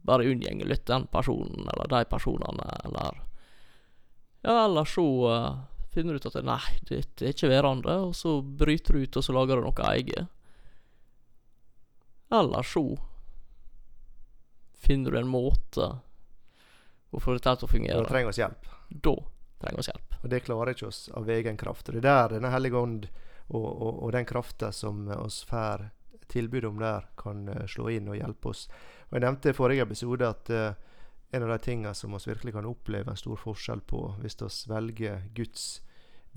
bare 0.05 0.27
unngjenger 0.29 0.69
litt 0.69 0.85
den 0.85 1.07
personen 1.09 1.65
eller 1.65 1.89
de 1.89 2.03
personene, 2.09 2.67
eller 2.85 3.17
Ja, 4.45 4.65
eller 4.65 4.85
så 4.85 5.07
uh, 5.25 5.57
finner 5.99 6.15
du 6.15 6.23
ut 6.23 6.27
at 6.31 6.45
nei, 6.47 6.61
dette 6.87 7.25
er 7.25 7.35
ikke 7.35 7.51
værende, 7.51 7.95
og 8.07 8.15
så 8.15 8.39
bryter 8.41 8.95
du 8.95 9.03
ut, 9.03 9.19
og 9.19 9.25
så 9.25 9.35
lager 9.35 9.59
du 9.59 9.67
noe 9.67 9.91
eget. 9.91 10.31
Eller 12.39 12.63
så 12.63 12.85
finner 14.79 15.11
du 15.11 15.19
en 15.19 15.29
måte 15.29 15.89
å 17.09 17.21
få 17.21 17.35
dette 17.35 17.55
til 17.59 17.67
å 17.67 17.71
fungere. 17.71 18.03
Da 18.03 18.09
trenger 18.13 18.31
vi 18.31 18.41
hjelp. 18.43 18.67
Da 18.89 19.15
trenger 19.59 19.81
vi 19.81 19.87
hjelp. 19.91 20.19
Og 20.21 20.29
det 20.31 20.43
klarer 20.45 20.73
ikke 20.73 20.89
oss 20.89 21.01
av 21.17 21.29
egen 21.29 21.57
kraft. 21.59 21.89
Og 21.89 21.97
det 21.97 22.03
er 22.03 22.07
der 22.07 22.35
Denne 22.37 22.53
hellige 22.53 22.79
ånd 22.79 23.07
og, 23.49 23.65
og, 23.65 24.03
og 24.05 24.11
den 24.13 24.27
krafta 24.29 24.71
som 24.75 25.07
oss 25.17 25.41
får 25.49 25.89
tilbud 26.29 26.67
om 26.69 26.77
der, 26.77 27.07
kan 27.17 27.47
eh, 27.49 27.65
slå 27.65 27.89
inn 27.89 28.09
og 28.11 28.19
hjelpe 28.19 28.51
oss. 28.51 28.67
Og 29.09 29.17
Jeg 29.17 29.25
nevnte 29.25 29.49
i 29.49 29.57
forrige 29.57 29.87
episode 29.87 30.27
at 30.29 30.51
uh, 30.53 30.77
en 31.33 31.45
av 31.45 31.49
de 31.49 31.57
tingene 31.65 31.93
som 31.97 32.13
vi 32.13 32.19
virkelig 32.29 32.53
kan 32.53 32.67
oppleve 32.69 33.09
en 33.09 33.17
stor 33.17 33.39
forskjell 33.41 33.81
på 33.89 34.03
hvis 34.21 34.37
vi 34.37 34.49
velger 34.69 35.23
Guds 35.33 35.81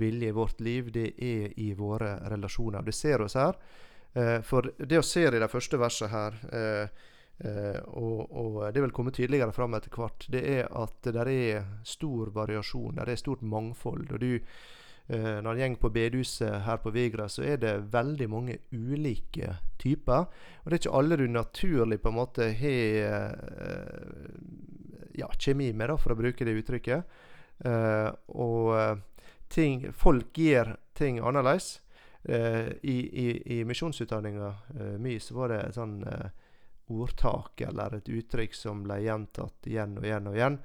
vilje 0.00 0.28
i 0.28 0.36
vårt 0.36 0.60
liv, 0.60 0.92
det 0.92 1.12
er 1.18 1.52
i 1.60 1.72
våre 1.74 2.16
relasjoner. 2.30 2.82
Det 2.82 2.94
ser 2.96 3.24
oss 3.24 3.36
her. 3.38 3.58
Eh, 4.12 4.40
for 4.40 4.72
det 4.78 4.96
vi 4.96 5.02
ser 5.02 5.34
i 5.34 5.40
de 5.40 5.48
første 5.48 5.80
versene 5.80 6.12
her, 6.12 6.36
eh, 6.52 7.08
eh, 7.48 7.80
og, 7.96 8.28
og 8.28 8.60
det 8.74 8.84
vil 8.84 8.92
komme 8.92 9.14
tydeligere 9.14 9.54
fram 9.56 9.74
etter 9.78 9.94
hvert, 9.96 10.28
det 10.32 10.42
er 10.58 10.68
at 10.68 11.08
det 11.08 11.26
er 11.32 11.66
stor 11.88 12.32
variasjon. 12.34 12.98
Det 12.98 13.08
er 13.08 13.20
stort 13.20 13.42
mangfold. 13.42 14.12
og 14.12 14.20
du 14.20 14.38
når 15.12 15.58
en 15.58 15.74
går 15.74 15.80
på 15.82 15.88
bedehuset 15.92 16.62
her 16.62 16.76
på 16.80 16.92
Vigra, 16.94 17.26
så 17.28 17.42
er 17.42 17.56
det 17.60 17.72
veldig 17.92 18.28
mange 18.30 18.54
ulike 18.70 19.50
typer. 19.76 20.30
Og 20.62 20.70
det 20.70 20.76
er 20.76 20.80
ikke 20.80 20.94
alle 20.96 21.18
du 21.18 21.26
naturlig 21.26 21.98
på 22.00 22.08
en 22.08 22.16
måte 22.16 22.46
har 22.56 23.34
ja, 25.18 25.28
kjemi 25.36 25.72
med, 25.74 25.90
da, 25.90 25.98
for 26.00 26.14
å 26.14 26.16
bruke 26.16 26.46
det 26.46 26.54
uttrykket. 26.62 27.18
Og 28.38 28.70
ting, 29.52 29.92
folk 29.92 30.38
gjør 30.38 30.76
ting 30.96 31.20
annerledes. 31.20 31.80
Eh, 32.22 32.68
I 32.82 32.96
i, 33.24 33.58
i 33.58 33.64
misjonsutdanninga 33.64 34.54
eh, 34.80 34.98
mi 34.98 35.18
så 35.20 35.34
var 35.34 35.52
det 35.52 35.60
et 35.66 35.76
sånn 35.76 35.96
eh, 36.06 36.28
ordtak 36.92 37.60
eller 37.66 37.98
et 37.98 38.08
uttrykk 38.08 38.54
som 38.54 38.84
ble 38.86 39.00
gjentatt 39.02 39.68
igjen 39.68 39.96
og 39.98 40.06
igjen 40.06 40.30
og 40.30 40.38
igjen. 40.38 40.58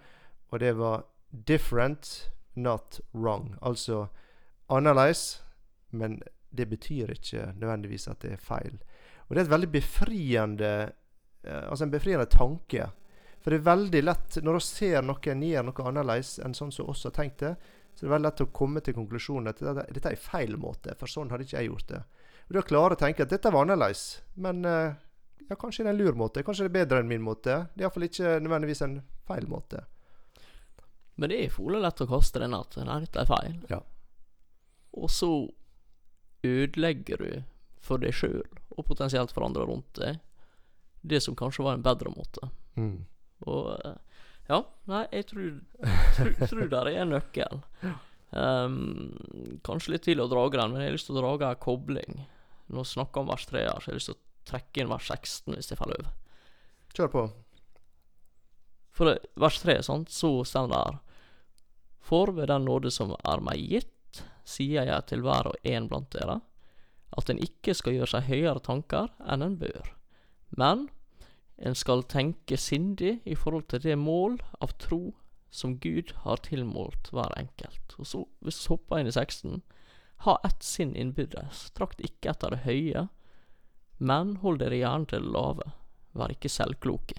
Og 0.52 0.60
det 0.64 0.74
var 0.78 1.04
'different, 1.32 2.32
not 2.54 3.00
wrong'. 3.12 3.58
Altså 3.62 4.08
annerledes, 4.70 5.42
men 5.90 6.22
det 6.50 6.66
betyr 6.66 7.12
ikke 7.12 7.54
nødvendigvis 7.56 8.08
at 8.08 8.22
det 8.22 8.32
er 8.32 8.38
feil. 8.38 8.78
Og 9.28 9.36
det 9.36 9.42
er 9.42 9.46
et 9.46 9.56
veldig 9.56 9.72
befriende 9.72 10.72
eh, 11.44 11.70
Altså 11.70 11.84
en 11.84 11.92
befriende 11.92 12.26
tanke. 12.26 12.90
For 13.42 13.52
det 13.52 13.60
er 13.60 13.72
veldig 13.72 14.04
lett, 14.04 14.38
når 14.44 14.54
vi 14.54 14.60
ser 14.60 15.02
noen 15.02 15.44
gjøre 15.44 15.64
noe 15.64 15.84
annerledes 15.88 16.40
enn 16.44 16.56
sånn 16.58 16.72
som 16.72 16.90
oss 16.90 17.06
har 17.08 17.14
tenkt 17.16 17.40
det, 17.40 17.54
så 17.98 18.06
det 18.06 18.12
er 18.12 18.14
veldig 18.14 18.28
lett 18.28 18.42
å 18.46 18.54
komme 18.54 18.82
til 18.86 18.94
konklusjonen 18.94 19.50
at 19.50 19.60
dette, 19.64 19.88
dette 19.96 20.12
er 20.14 20.20
feil 20.22 20.54
måte, 20.62 20.94
for 21.00 21.10
sånn 21.10 21.32
hadde 21.34 21.48
ikke 21.48 21.58
jeg 21.58 21.72
gjort 21.72 21.88
det. 21.90 22.02
Og 22.48 22.54
da 22.54 22.62
klarer 22.70 22.94
å 22.94 23.00
tenke 23.02 23.26
at 23.26 23.32
dette 23.34 23.50
var 23.50 23.66
annerledes, 23.66 24.04
men 24.38 24.62
eh, 24.70 24.94
ja, 25.48 25.58
kanskje 25.58 25.82
det 25.82 25.90
er 25.90 25.96
en 25.96 26.02
lur 26.04 26.20
måte. 26.20 26.44
Kanskje 26.46 26.68
det 26.68 26.70
er 26.70 26.78
bedre 26.78 27.02
enn 27.02 27.10
min 27.10 27.26
måte. 27.26 27.56
Det 27.74 27.82
er 27.82 27.88
iallfall 27.88 28.06
ikke 28.06 28.38
nødvendigvis 28.44 28.84
en 28.86 29.00
feil 29.26 29.50
måte. 29.50 29.82
Men 31.18 31.34
det 31.34 31.42
er 31.42 31.54
fole 31.54 31.82
lett 31.82 32.06
å 32.06 32.10
kaste 32.10 32.44
den 32.44 32.54
at 32.54 32.78
Nei, 32.78 33.00
dette 33.08 33.24
er 33.24 33.30
feil. 33.32 33.58
Ja. 33.72 33.82
Og 34.94 35.10
så 35.10 35.32
ødelegger 36.46 37.24
du 37.24 37.32
for 37.82 38.04
deg 38.04 38.14
sjøl, 38.14 38.46
og 38.78 38.86
potensielt 38.86 39.34
for 39.34 39.48
andre 39.48 39.66
rundt 39.66 39.90
deg, 39.98 40.22
det 41.02 41.24
som 41.26 41.38
kanskje 41.40 41.66
var 41.66 41.78
en 41.78 41.86
bedre 41.86 42.12
måte. 42.14 42.52
Mm. 42.78 43.08
Og 43.50 43.72
eh, 43.74 43.98
ja, 44.48 44.62
nei, 44.88 45.04
jeg 45.12 45.28
tror, 45.32 46.68
der 46.72 46.90
er 46.90 47.02
en 47.04 47.12
nøkkel. 47.16 47.64
Um, 48.32 48.78
kanskje 49.68 49.94
litt 49.94 50.06
tidlig 50.08 50.26
å 50.26 50.32
dra 50.32 50.46
den, 50.52 50.74
men 50.74 50.84
jeg 50.84 50.92
har 50.92 50.96
lyst 50.98 51.10
til 51.10 51.20
å 51.20 51.24
dra 51.24 51.52
en 51.52 51.60
kobling. 51.64 52.22
Nå 52.72 52.84
snakker 52.84 53.22
vi 53.22 53.26
om 53.26 53.32
vers 53.32 53.46
3 53.50 53.66
her, 53.66 53.82
så 53.82 53.92
jeg 53.92 53.94
har 53.94 54.00
lyst 54.02 54.12
til 54.12 54.18
å 54.18 54.52
trekke 54.52 54.82
inn 54.84 54.92
vers 54.92 55.12
16 55.12 55.56
hvis 55.56 55.72
jeg 55.72 55.80
faller 55.80 56.02
over. 56.02 56.16
Kjør 56.96 57.14
på. 57.14 57.26
For 58.98 59.12
det, 59.12 59.20
vers 59.38 59.60
3, 59.62 59.78
sant, 59.86 60.12
så 60.12 60.32
står 60.48 60.72
det 60.72 60.82
her 60.82 61.00
For 62.08 62.34
ved 62.34 62.50
den 62.52 62.66
nåde 62.68 62.92
som 62.94 63.14
er 63.20 63.44
meg 63.44 63.62
gitt, 63.62 64.24
sier 64.48 64.88
jeg 64.88 65.08
til 65.10 65.24
hver 65.26 65.52
og 65.52 65.68
en 65.68 65.90
blant 65.92 66.10
dere, 66.16 66.40
at 67.18 67.30
en 67.32 67.40
ikke 67.44 67.76
skal 67.76 67.96
gjøre 67.96 68.14
seg 68.16 68.30
høyere 68.32 68.64
tanker 68.64 69.12
enn 69.28 69.44
en 69.44 69.58
bør. 69.60 69.92
Men 70.56 70.88
en 71.58 71.76
skal 71.76 72.04
tenke 72.06 72.58
sindig 72.58 73.20
i 73.26 73.36
forhold 73.36 73.68
til 73.72 73.82
det 73.82 73.96
mål 73.98 74.38
av 74.62 74.76
tro 74.78 75.16
som 75.50 75.78
Gud 75.82 76.12
har 76.24 76.38
tilmålt 76.46 77.10
hver 77.16 77.34
enkelt. 77.40 77.96
Og 77.98 78.06
så, 78.06 78.24
hvis 78.46 78.60
vi 78.66 78.74
hopper 78.76 79.00
inn 79.02 79.10
i 79.10 79.16
16, 79.16 79.62
ha 80.26 80.38
ett 80.46 80.64
sinn 80.66 80.96
innbyrdes, 80.98 81.70
trakt 81.78 82.02
ikke 82.06 82.34
etter 82.34 82.54
det 82.54 82.64
høye, 82.66 83.08
men 83.98 84.36
hold 84.44 84.60
dere 84.62 84.78
gjerne 84.78 85.10
til 85.10 85.24
det 85.26 85.34
lave, 85.34 85.72
vær 86.18 86.34
ikke 86.34 86.52
selvkloke. 86.52 87.18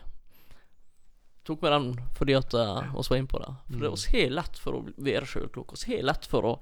Tok 1.49 1.63
med 1.65 1.73
den 1.73 1.89
fordi 2.15 2.35
at 2.37 2.55
uh, 2.55 2.93
var 2.93 3.17
inne 3.17 3.31
på 3.31 3.41
det. 3.41 3.53
For 3.73 3.81
det 3.81 3.91
Mm. 3.91 3.97
helt 4.13 4.29
har 4.29 4.35
lett 4.37 4.59
for 4.59 4.73
å 4.77 4.85
være 4.99 5.27
sjølkloke. 5.27 5.79
Vi 5.87 5.97
har 5.97 6.05
lett 6.05 6.27
for 6.27 6.43
å 6.45 6.61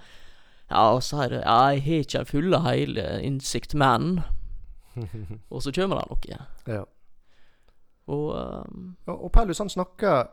ja, 0.71 1.01
si 1.01 1.17
det 1.17 1.43
ja, 1.43 1.73
'Jeg 1.73 1.83
har 1.83 2.05
ikke 2.05 2.19
den 2.19 2.27
fulle 2.27 2.61
hele 2.63 3.21
innsikt, 3.23 3.75
men' 3.75 4.23
Og 5.51 5.63
så 5.63 5.73
kommer 5.73 6.01
det 6.01 6.09
noe. 6.11 6.47
ja. 6.67 6.85
Og 8.07 8.35
um, 8.35 8.97
Og, 9.07 9.25
og 9.25 9.33
Paulus 9.33 9.59
han 9.59 9.69
snakker 9.73 10.27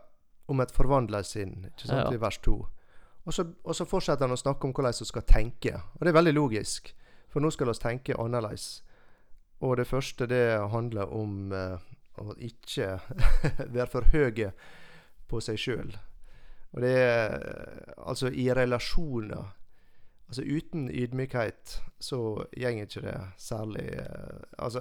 om 0.48 0.60
et 0.60 0.70
forvandla 0.74 1.22
sinn 1.22 1.64
ikke 1.70 1.88
sant, 1.88 2.10
Ja. 2.10 2.12
i 2.12 2.20
vers 2.20 2.38
2. 2.38 2.54
Og 3.24 3.32
så, 3.32 3.46
og 3.64 3.74
så 3.74 3.86
fortsetter 3.88 4.26
han 4.26 4.36
å 4.36 4.40
snakke 4.40 4.66
om 4.68 4.72
hvordan 4.76 4.92
vi 5.00 5.06
skal 5.08 5.22
tenke. 5.22 5.74
Og 5.94 6.00
det 6.04 6.12
er 6.12 6.18
veldig 6.18 6.34
logisk, 6.34 6.94
for 7.32 7.40
nå 7.40 7.50
skal 7.50 7.70
vi 7.70 7.74
tenke 7.80 8.18
annerledes. 8.20 8.82
Og 9.64 9.76
det 9.76 9.86
første 9.86 10.26
det 10.28 10.60
handler 10.70 11.08
om 11.14 11.52
uh, 11.52 11.78
å 12.20 12.34
ikke 12.36 12.98
være 13.76 13.90
for 13.90 14.04
høye 14.12 14.52
på 15.28 15.40
seg 15.40 15.58
sjøl. 15.58 15.94
Og 16.74 16.82
det 16.82 16.94
er 16.98 17.38
altså 18.06 18.28
i 18.28 18.48
relasjoner 18.54 19.52
Altså 20.24 20.40
uten 20.42 20.86
ydmykhet 20.88 21.82
så 22.00 22.16
går 22.56 22.78
ikke 22.80 23.02
det 23.04 23.18
særlig 23.38 23.84
uh, 24.00 24.40
Altså 24.58 24.80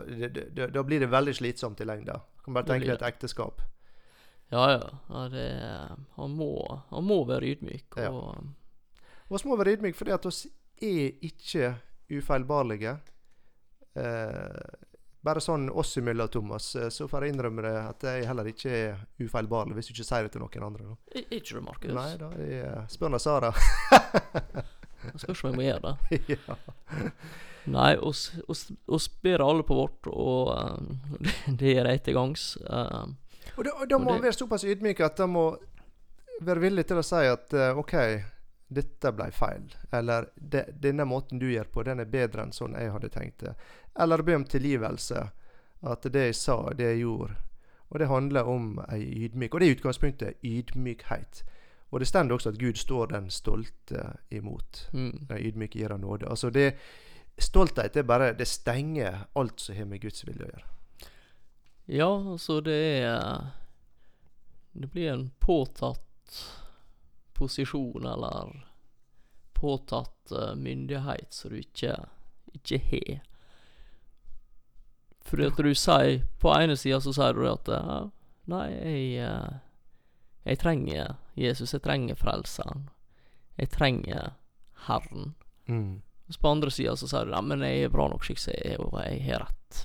da 0.55 0.83
blir 0.83 1.03
det 1.03 1.12
veldig 1.12 1.33
slitsomt 1.35 1.81
i 1.83 1.85
lengda. 1.85 2.15
Kan 2.43 2.57
bare 2.57 2.67
tenke 2.67 2.89
deg 2.89 2.97
et 2.97 3.07
ekteskap. 3.07 3.62
ja, 4.51 4.65
ja. 4.71 4.89
ja 5.09 5.23
det, 5.31 5.47
han, 6.17 6.35
må, 6.38 6.51
han 6.89 7.07
må 7.07 7.23
være 7.29 7.55
ydmyk. 7.55 7.97
Og 8.12 8.43
Vi 9.31 9.43
må 9.50 9.57
være 9.59 9.77
ydmyke 9.77 9.97
fordi 9.97 10.15
at 10.15 10.25
oss 10.29 10.45
er 10.83 11.13
ikke 11.23 11.75
ufeilbarlige. 12.13 12.97
Eh, 13.95 14.81
bare 15.23 15.39
sånn 15.39 15.69
oss 15.69 15.95
imellom, 16.01 16.27
Thomas, 16.27 16.73
eh, 16.75 16.89
så 16.91 17.07
får 17.07 17.25
jeg 17.25 17.35
innrømme 17.35 17.63
det 17.63 17.73
at 17.79 18.05
jeg 18.09 18.27
heller 18.27 18.50
ikke 18.51 18.73
er 18.75 19.05
ufeilbarlig, 19.23 19.77
hvis 19.77 19.89
du 19.89 19.93
ikke 19.95 20.07
sier 20.09 20.27
det 20.27 20.33
til 20.35 20.43
noen 20.43 20.67
andre. 20.67 20.89
Da. 20.89 21.23
Ikke 21.23 21.53
du, 21.53 21.62
Markus? 21.63 21.95
Nei 21.95 22.12
da, 22.19 22.31
jeg 22.43 22.83
spør 22.91 23.13
nå 23.13 23.21
Sara. 23.23 23.53
Jeg 25.03 25.19
skal 25.19 25.35
om 25.35 25.50
jeg 25.50 25.57
må 25.57 25.63
gjøre 25.65 25.89
det. 25.89 26.19
ja. 26.38 26.55
Nei, 27.72 27.98
oss, 27.98 28.32
oss, 28.48 28.67
oss 28.86 29.08
ber 29.22 29.43
alle 29.46 29.63
på 29.63 29.75
vårt, 29.77 30.08
og 30.08 30.51
uh, 30.58 30.77
det, 31.48 31.77
er 31.77 31.89
jeg 31.91 32.03
til 32.03 32.17
gangs. 32.20 32.58
Uh, 32.67 33.13
Og 33.55 33.63
da, 33.65 33.72
og 33.72 33.88
da 33.89 33.96
Og 33.96 34.01
må 34.01 34.15
man 34.15 34.24
være 34.24 34.38
såpass 34.38 34.65
ydmyk 34.65 35.00
at 35.05 35.20
man 35.24 35.36
må 35.38 35.46
være 36.41 36.63
villig 36.63 36.88
til 36.89 37.00
å 37.00 37.05
si 37.05 37.22
at 37.29 37.53
uh, 37.55 37.79
OK, 37.79 37.96
dette 38.74 39.13
ble 39.15 39.29
feil. 39.32 39.70
Eller 39.93 40.27
de, 40.36 40.65
denne 40.82 41.05
måten 41.05 41.39
du 41.39 41.48
gjør 41.51 41.70
på, 41.72 41.86
den 41.88 42.01
er 42.03 42.10
bedre 42.10 42.43
enn 42.43 42.55
sånn 42.55 42.75
jeg 42.79 42.91
hadde 42.93 43.12
tenkt 43.13 43.46
det. 43.46 43.55
Eller 44.00 44.25
be 44.25 44.36
om 44.36 44.46
tilgivelse. 44.50 45.27
At 45.84 46.05
det 46.12 46.29
jeg 46.29 46.38
sa, 46.39 46.58
det 46.74 46.93
jeg 46.93 47.03
gjorde. 47.03 47.36
Og 47.91 48.00
det 48.00 48.08
handler 48.10 48.48
om 48.50 48.77
ei 48.88 49.03
ydmyk. 49.27 49.53
Og 49.53 49.62
det 49.62 49.67
er 49.67 49.75
utgangspunktet 49.75 50.46
ydmykhet. 50.48 51.43
Og 51.93 52.00
det 52.01 52.08
står 52.10 52.32
også 52.32 52.50
at 52.50 52.58
Gud 52.58 52.79
står 52.82 53.12
den 53.12 53.29
stolte 53.29 54.15
imot. 54.32 54.89
mm, 54.93 55.27
Den 55.29 55.38
ydmyke 55.38 55.79
gir 55.79 55.91
han 55.93 56.01
nåde. 56.01 56.25
Altså 56.25 56.50
det 56.50 56.74
Stolthet 57.38 57.96
er 57.98 58.04
bare 58.04 58.34
Det 58.38 58.46
stenger 58.48 59.25
alt 59.36 59.60
som 59.60 59.75
har 59.75 59.86
med 59.86 60.02
Guds 60.02 60.25
vilje 60.28 60.46
å 60.46 60.52
gjøre. 60.52 60.68
ja, 61.88 62.10
altså 62.32 62.62
det 62.62 62.78
er 63.04 63.52
Det 64.74 64.88
blir 64.88 65.12
en 65.12 65.32
påtatt 65.40 66.60
posisjon, 67.34 68.06
eller 68.06 68.66
påtatt 69.54 70.32
eh, 70.32 70.56
myndighet 70.56 71.34
som 71.34 71.52
du 71.52 71.60
ikke 71.60 71.96
ikke 72.54 72.78
har. 72.78 73.22
Fordi 75.25 75.46
at 75.46 75.58
du 75.58 75.74
sier 75.75 76.24
På 76.40 76.54
ene 76.54 76.75
sida 76.78 77.00
så 77.02 77.13
sier 77.13 77.34
du 77.34 77.46
at 77.50 77.68
ja, 77.68 78.10
Nei, 78.52 78.68
jeg 78.72 79.25
eh, 79.25 79.54
Jeg 80.46 80.60
trenger 80.60 81.16
Jesus. 81.36 81.74
Jeg 81.74 81.82
trenger 81.82 82.16
Frelseren. 82.20 82.90
Jeg 83.58 83.70
trenger 83.72 84.34
Herren. 84.88 85.36
Mm. 85.68 86.02
Mens 86.34 86.42
på 86.42 86.50
andre 86.50 86.72
sida 86.72 86.96
så 86.98 87.06
sier 87.06 87.28
du 87.28 87.30
nei, 87.30 87.42
men 87.46 87.62
jeg 87.62 87.84
er 87.86 87.92
bra 87.94 88.08
nok 88.10 88.24
slik 88.25 88.40
som 88.42 88.56
jeg 88.56 88.72
er, 88.74 88.80
og 88.82 88.96
jeg 89.04 89.20
har 89.28 89.44
rett. 89.44 89.82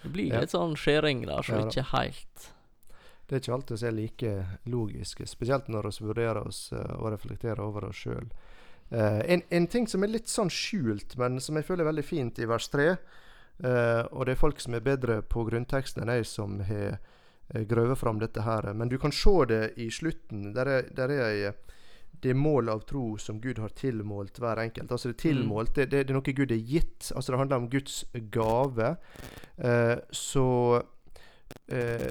Det 0.00 0.12
blir 0.14 0.30
litt 0.40 0.54
sånn 0.54 0.72
skjæring 0.80 1.26
der 1.28 1.44
som 1.44 1.58
Ja 1.58 1.66
ikke 1.66 1.84
helt 1.90 2.46
Det 3.26 3.36
er 3.36 3.42
ikke 3.42 3.52
alltid 3.58 3.82
vi 3.82 3.88
er 3.90 3.96
like 3.98 4.30
logiske, 4.72 5.26
spesielt 5.28 5.68
når 5.68 5.90
vi 5.90 6.08
vurderer 6.08 6.40
oss 6.48 6.62
eh, 6.72 6.94
og 6.96 7.10
reflekterer 7.12 7.60
over 7.60 7.90
oss 7.90 8.06
sjøl. 8.06 8.32
en, 8.88 9.42
en 9.50 9.68
ting 9.68 9.84
som 9.86 10.02
er 10.02 10.14
litt 10.14 10.32
sånn 10.32 10.48
skjult, 10.48 11.12
men 11.20 11.36
som 11.44 11.60
jeg 11.60 11.68
føler 11.68 11.84
er 11.84 11.90
veldig 11.90 12.06
fint 12.08 12.40
i 12.40 12.48
vers 12.48 12.70
3, 12.72 12.88
uh, 13.64 14.02
og 14.16 14.24
det 14.24 14.32
er 14.32 14.40
folk 14.40 14.64
som 14.64 14.76
er 14.76 14.84
bedre 14.84 15.20
på 15.28 15.44
grunnteksten 15.44 16.04
enn 16.04 16.14
jeg, 16.14 16.28
som 16.30 16.56
har 16.64 16.96
uh, 16.96 17.62
grøvet 17.68 18.00
fram 18.00 18.20
dette 18.20 18.48
her. 18.48 18.72
Men 18.72 18.88
du 18.88 18.96
kan 19.02 19.12
se 19.12 19.34
det 19.50 19.62
i 19.76 19.90
slutten. 19.90 20.52
Der 20.56 20.72
er, 20.78 20.88
der 20.94 21.12
er 21.12 21.24
ei 21.28 21.52
det 22.24 22.30
er 22.32 22.40
målet 22.40 22.72
av 22.72 22.80
tro 22.88 23.18
som 23.20 23.36
Gud 23.40 23.58
har 23.60 23.72
tilmålt 23.76 24.38
hver 24.40 24.62
enkelt. 24.62 24.88
Altså 24.88 25.10
det 25.10 25.18
er 25.18 25.22
tilmålt, 25.26 25.74
det, 25.76 25.84
det, 25.92 25.98
det 26.08 26.14
er 26.14 26.16
noe 26.16 26.32
Gud 26.38 26.54
er 26.54 26.62
gitt. 26.72 27.10
Altså 27.12 27.34
det 27.34 27.40
handler 27.42 27.60
om 27.60 27.66
Guds 27.68 27.98
gave. 28.32 28.94
Eh, 29.60 29.98
så 30.08 30.46
eh, 31.68 32.06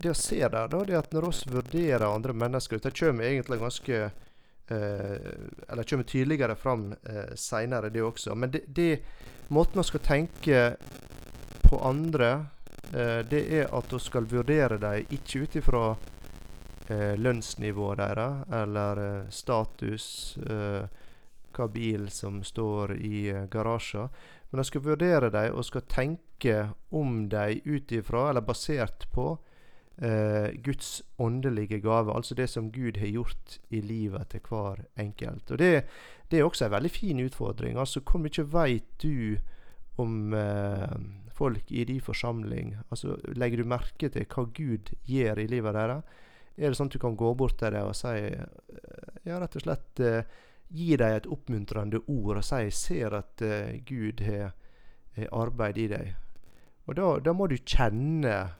det 0.00 0.08
å 0.08 0.16
se 0.16 0.40
der, 0.40 0.70
da, 0.72 0.80
det 0.88 0.96
er 0.96 1.02
at 1.02 1.12
når 1.12 1.28
vi 1.28 1.52
vurderer 1.58 2.06
andre 2.08 2.32
mennesker 2.32 2.80
Det 2.80 2.94
kommer 2.96 3.28
egentlig 3.28 3.60
ganske 3.60 3.98
eh, 4.00 5.28
Eller 5.68 5.90
kommer 5.90 6.08
tydeligere 6.08 6.56
fram 6.56 6.88
eh, 7.02 7.36
seinere, 7.36 7.92
det 7.92 8.06
også. 8.08 8.32
Men 8.34 8.56
det, 8.56 8.64
det 8.72 9.02
måten 9.52 9.82
vi 9.82 9.88
skal 9.90 10.06
tenke 10.08 10.64
på 11.68 11.82
andre, 11.84 12.32
eh, 12.94 13.20
det 13.28 13.44
er 13.52 13.68
at 13.68 13.92
vi 13.92 14.00
skal 14.00 14.32
vurdere 14.32 14.80
dem 14.80 15.12
ikke 15.12 15.44
ut 15.44 15.60
ifra 15.60 15.84
lønnsnivået 17.18 17.98
deres 17.98 18.44
eller 18.62 19.02
eh, 19.04 19.30
status, 19.30 20.06
eh, 20.50 20.84
hva 21.52 21.68
bil 21.68 22.08
som 22.10 22.42
står 22.44 22.96
i 22.96 23.28
eh, 23.30 23.46
garasjen. 23.52 24.10
Men 24.50 24.62
jeg 24.62 24.70
skal 24.70 24.84
vurdere 24.84 25.30
dem 25.32 25.56
og 25.56 25.64
skal 25.64 25.88
tenke 25.88 26.58
om 26.90 27.28
dem 27.32 27.62
ut 27.64 27.92
ifra, 27.92 28.28
eller 28.30 28.44
basert 28.44 29.06
på, 29.12 29.38
eh, 29.96 30.52
Guds 30.64 31.02
åndelige 31.18 31.80
gave. 31.80 32.12
Altså 32.12 32.34
det 32.34 32.50
som 32.50 32.72
Gud 32.72 32.98
har 33.00 33.06
gjort 33.06 33.58
i 33.70 33.80
livet 33.80 34.28
til 34.28 34.40
hver 34.48 34.84
enkelt. 34.96 35.50
Og 35.50 35.58
det, 35.58 35.84
det 36.30 36.38
er 36.38 36.44
også 36.44 36.66
en 36.66 36.76
veldig 36.76 36.90
fin 36.90 37.20
utfordring. 37.20 37.78
Altså 37.78 38.00
hvor 38.00 38.20
mye 38.20 38.46
veit 38.52 38.88
du 39.02 39.36
om 39.96 40.34
eh, 40.34 40.96
folk 41.32 41.72
i 41.72 41.84
din 41.84 42.00
forsamling? 42.00 42.76
Altså 42.90 43.16
Legger 43.36 43.62
du 43.62 43.68
merke 43.68 44.08
til 44.08 44.26
hva 44.26 44.44
Gud 44.44 44.92
gjør 45.08 45.38
i 45.38 45.46
livet 45.46 45.74
deres? 45.74 46.20
Er 46.56 46.70
det 46.70 46.78
sånn 46.78 46.90
at 46.90 46.96
du 46.96 47.02
kan 47.02 47.18
gå 47.18 47.32
bort 47.38 47.58
til 47.60 47.72
dem 47.74 47.88
og 47.88 47.96
si 47.96 48.12
eh, 48.12 48.42
Ja, 49.28 49.38
rett 49.40 49.56
og 49.56 49.64
slett 49.64 50.02
eh, 50.02 50.24
Gi 50.72 50.96
dem 50.96 51.16
et 51.16 51.28
oppmuntrende 51.28 52.00
ord 52.08 52.38
og 52.40 52.44
si 52.44 52.62
'Jeg 52.62 52.72
ser 52.72 53.14
at 53.18 53.42
eh, 53.44 53.80
Gud 53.84 54.22
har 54.24 54.54
arbeid 55.28 55.78
i 55.78 55.88
deg'. 55.88 56.14
Og 56.88 56.96
da, 56.96 57.08
da 57.20 57.32
må 57.36 57.46
du 57.46 57.58
kjenne 57.60 58.54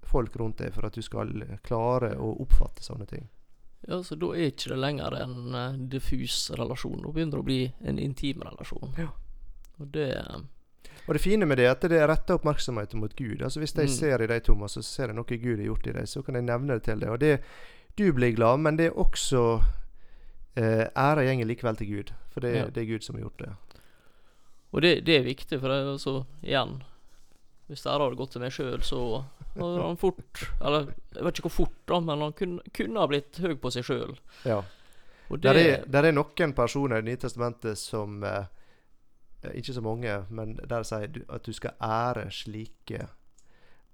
folk 0.00 0.36
rundt 0.40 0.62
deg 0.62 0.72
for 0.72 0.88
at 0.88 0.96
du 0.96 1.02
skal 1.04 1.28
klare 1.60 2.14
å 2.16 2.30
oppfatte 2.40 2.82
sånne 2.82 3.06
ting. 3.06 3.28
Ja, 3.84 4.00
så 4.02 4.16
da 4.16 4.32
er 4.32 4.48
ikke 4.48 4.72
det 4.72 4.80
lenger 4.80 5.14
en 5.20 5.90
diffus 5.92 6.50
relasjon. 6.56 7.02
Da 7.04 7.12
begynner 7.12 7.36
det 7.36 7.44
å 7.44 7.50
bli 7.50 7.60
en 7.84 8.00
intim 8.00 8.40
relasjon. 8.42 8.96
Ja. 8.96 9.12
Og 9.76 9.92
det 9.92 10.10
Og 11.08 11.14
det 11.14 11.20
fine 11.24 11.46
med 11.48 11.56
det 11.56 11.64
er 11.66 11.70
at 11.72 11.80
det 11.88 12.02
retter 12.08 12.34
oppmerksomheten 12.36 13.00
mot 13.00 13.14
Gud. 13.16 13.40
Altså 13.42 13.60
Hvis 13.60 13.74
jeg 13.76 13.88
Mm. 13.88 13.94
ser 13.94 14.22
i 14.22 14.26
deg, 14.26 14.42
Thomas, 14.44 14.76
og 14.76 14.84
ser 14.84 15.06
jeg 15.06 15.14
noe 15.16 15.24
Gud 15.24 15.56
har 15.58 15.64
gjort 15.64 15.86
i 15.86 15.92
deg, 15.92 16.04
så 16.08 16.22
kan 16.24 16.34
jeg 16.34 16.44
nevne 16.44 16.74
det 16.74 16.82
til 16.84 16.98
deg. 17.00 17.08
Og 17.10 17.18
det, 17.20 17.40
du 17.96 18.12
blir 18.12 18.34
glad, 18.36 18.58
men 18.60 18.76
det 18.76 18.86
er 18.86 18.98
også 18.98 19.62
eh, 20.56 20.86
Ære 20.96 21.24
gjenger 21.24 21.46
likevel 21.46 21.76
til 21.76 21.86
Gud. 21.94 22.12
For 22.30 22.40
det, 22.40 22.54
Ja. 22.54 22.64
det 22.66 22.82
er 22.82 22.86
Gud 22.92 23.02
som 23.02 23.14
har 23.16 23.22
gjort 23.22 23.38
det. 23.38 23.48
Og 24.72 24.82
det, 24.82 25.04
det 25.06 25.16
er 25.16 25.22
viktig, 25.24 25.60
for 25.60 25.68
det 25.68 25.86
altså, 25.94 26.24
igjen 26.44 26.82
Hvis 27.68 27.82
det 27.82 27.92
her 27.92 28.00
hadde 28.00 28.16
gått 28.16 28.30
til 28.32 28.40
meg 28.40 28.52
sjøl, 28.52 28.80
så 28.84 29.24
hadde 29.56 29.82
han 29.82 29.96
fort 29.96 30.42
Eller 30.60 30.86
jeg 31.14 31.24
vet 31.24 31.34
ikke 31.38 31.48
hvor 31.48 31.56
fort, 31.66 31.74
da, 31.86 32.00
men 32.00 32.20
han 32.20 32.32
kunne, 32.32 32.60
kunne 32.72 33.00
ha 33.00 33.06
blitt 33.06 33.38
høy 33.40 33.54
på 33.56 33.70
seg 33.72 33.84
sjøl. 33.84 34.14
Ja. 34.44 34.62
Og 35.30 35.40
Der 35.42 35.54
er, 35.56 35.84
der 35.86 36.04
er 36.08 36.12
noen 36.12 36.52
personer 36.56 36.96
i 36.98 37.00
Det 37.02 37.08
nye 37.10 37.16
testamentet 37.16 37.76
som 37.78 38.22
eh, 38.24 38.44
Ikke 39.54 39.74
så 39.74 39.80
mange, 39.80 40.24
men 40.30 40.56
der 40.70 40.82
sier 40.82 41.06
du 41.14 41.20
at 41.30 41.46
du 41.46 41.52
skal 41.54 41.76
ære 41.82 42.30
slike. 42.34 43.06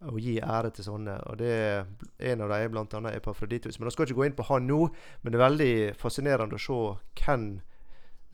Og 0.04 0.18
gi 0.20 0.38
ære 0.40 0.70
til 0.74 0.84
sånne. 0.84 1.18
Og 1.30 1.38
det 1.38 1.52
er 1.52 1.84
En 2.18 2.40
av 2.44 2.50
dem 2.50 2.64
er 2.64 2.68
bl.a. 2.72 3.12
Epafroditus. 3.16 3.78
Men 3.78 3.86
Jeg 3.86 3.92
skal 3.92 4.08
ikke 4.08 4.18
gå 4.20 4.26
inn 4.28 4.36
på 4.36 4.48
han 4.48 4.66
nå, 4.68 4.88
men 5.22 5.32
det 5.32 5.38
er 5.38 5.44
veldig 5.44 5.74
fascinerende 6.00 6.58
å 6.58 6.64
se 6.64 6.80
hvem 7.22 7.48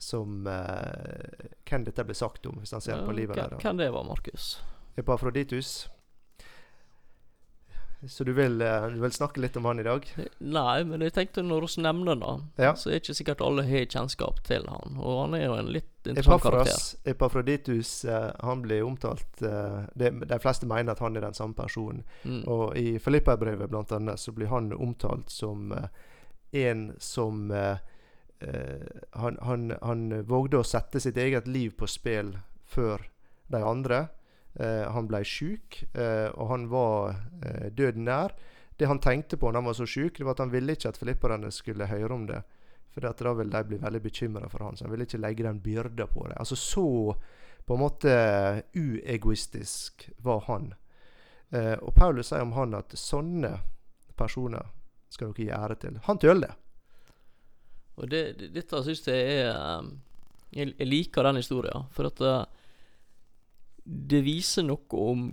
som 0.01 0.47
uh, 0.47 1.47
Hvem 1.69 1.85
dette 1.85 2.03
blir 2.03 2.17
sagt 2.17 2.45
om, 2.49 2.57
hvis 2.59 2.73
han 2.73 2.81
ser 2.81 3.05
på 3.05 3.13
livet 3.15 3.37
hvem, 3.37 3.59
hvem 3.61 3.77
det 3.77 3.91
var, 3.93 4.03
Markus? 4.07 4.55
Epafroditus. 4.97 5.89
Så 8.07 8.23
du 8.23 8.33
vil, 8.33 8.61
eh, 8.61 8.87
du 8.87 8.99
vil 8.99 9.11
snakke 9.11 9.41
litt 9.41 9.57
om 9.57 9.65
han 9.65 9.79
i 9.79 9.83
dag? 9.85 10.05
Nei, 10.39 10.83
men 10.83 11.03
jeg 11.05 11.13
tenkte 11.13 11.43
når 11.45 11.67
vi 11.67 11.83
nevner 11.85 12.17
det, 12.17 12.63
Ja. 12.63 12.73
så 12.73 12.89
er 12.89 12.99
ikke 12.99 13.13
sikkert 13.13 13.41
alle 13.45 13.63
har 13.63 13.85
kjennskap 13.85 14.41
til 14.43 14.65
han. 14.67 14.97
Og 14.97 15.21
han 15.21 15.35
er 15.35 15.45
jo 15.45 15.53
en 15.53 15.71
litt 15.71 15.85
interessant 16.05 16.41
karakter. 16.41 16.71
Epafras, 16.71 16.95
Epafroditus 17.05 18.05
eh, 18.05 18.31
han 18.41 18.61
blir 18.61 18.81
omtalt 18.83 19.41
eh, 19.41 19.85
De 19.95 20.39
fleste 20.39 20.65
mener 20.65 20.91
at 20.91 20.99
han 20.99 21.15
er 21.15 21.21
den 21.21 21.37
samme 21.37 21.53
personen. 21.53 22.03
Mm. 22.25 22.47
Og 22.47 22.75
i 22.77 22.97
Filippa-brevet 22.97 23.69
blant 23.69 23.91
annet 23.91 24.19
så 24.19 24.33
blir 24.33 24.47
han 24.47 24.73
omtalt 24.73 25.29
som 25.29 25.71
en 26.51 26.95
som 26.99 27.51
han, 27.51 29.37
han, 29.41 29.73
han 29.81 30.23
vågde 30.25 30.57
å 30.57 30.65
sette 30.65 30.99
sitt 30.99 31.17
eget 31.17 31.45
liv 31.47 31.75
på 31.77 31.85
spill 31.87 32.39
før 32.65 33.05
de 33.51 33.61
andre. 33.61 34.07
Eh, 34.53 34.91
han 34.91 35.07
ble 35.07 35.23
sjuk, 35.23 35.83
eh, 35.93 36.27
og 36.35 36.49
han 36.51 36.67
var 36.71 37.15
eh, 37.45 37.69
døden 37.71 38.05
nær. 38.07 38.35
Det 38.77 38.89
han 38.89 38.99
tenkte 38.99 39.37
på 39.37 39.47
når 39.47 39.61
han 39.61 39.69
var 39.69 39.77
så 39.77 39.87
sjuk, 39.87 40.17
det 40.17 40.25
var 40.27 40.35
at 40.35 40.43
han 40.43 40.51
ville 40.51 40.75
ikke 40.75 40.91
at 40.91 40.99
filipperne 40.99 41.51
skulle 41.55 41.87
høre 41.87 42.13
om 42.13 42.25
det. 42.27 42.41
For 42.91 43.05
da 43.07 43.33
ville 43.37 43.55
de 43.55 43.69
bli 43.69 43.79
veldig 43.79 44.01
bekymra 44.03 44.49
for 44.51 44.65
han, 44.65 44.75
så 44.75 44.85
han 44.85 44.91
ville 44.91 45.05
ikke 45.07 45.21
legge 45.21 45.45
den 45.45 45.61
byrda 45.63 46.09
på 46.11 46.25
dem. 46.27 46.35
Altså 46.35 46.57
så 46.59 47.15
på 47.63 47.77
en 47.77 47.79
måte 47.79 48.15
uegoistisk 48.75 50.09
var 50.19 50.41
han. 50.49 50.73
Og 51.53 51.93
Paulus 51.95 52.31
sier 52.31 52.43
om 52.43 52.51
han 52.57 52.75
at 52.75 52.91
sånne 52.99 53.53
personer 54.19 54.73
skal 55.11 55.31
dere 55.31 55.45
gi 55.45 55.55
ære 55.55 55.77
til. 55.79 56.01
Han 56.09 56.19
tøler 56.19 56.49
det. 56.49 56.51
Og 58.01 58.11
det, 58.11 58.23
det, 58.41 58.51
dette 58.57 58.83
syns 58.83 59.07
jeg 59.07 59.39
er 59.45 59.87
jeg, 60.51 60.75
liker 60.83 61.29
den 61.29 61.39
historien, 61.39 61.87
for 61.95 62.11
at 62.11 62.25
det 63.91 64.21
viser 64.23 64.63
noe 64.67 65.05
om 65.11 65.31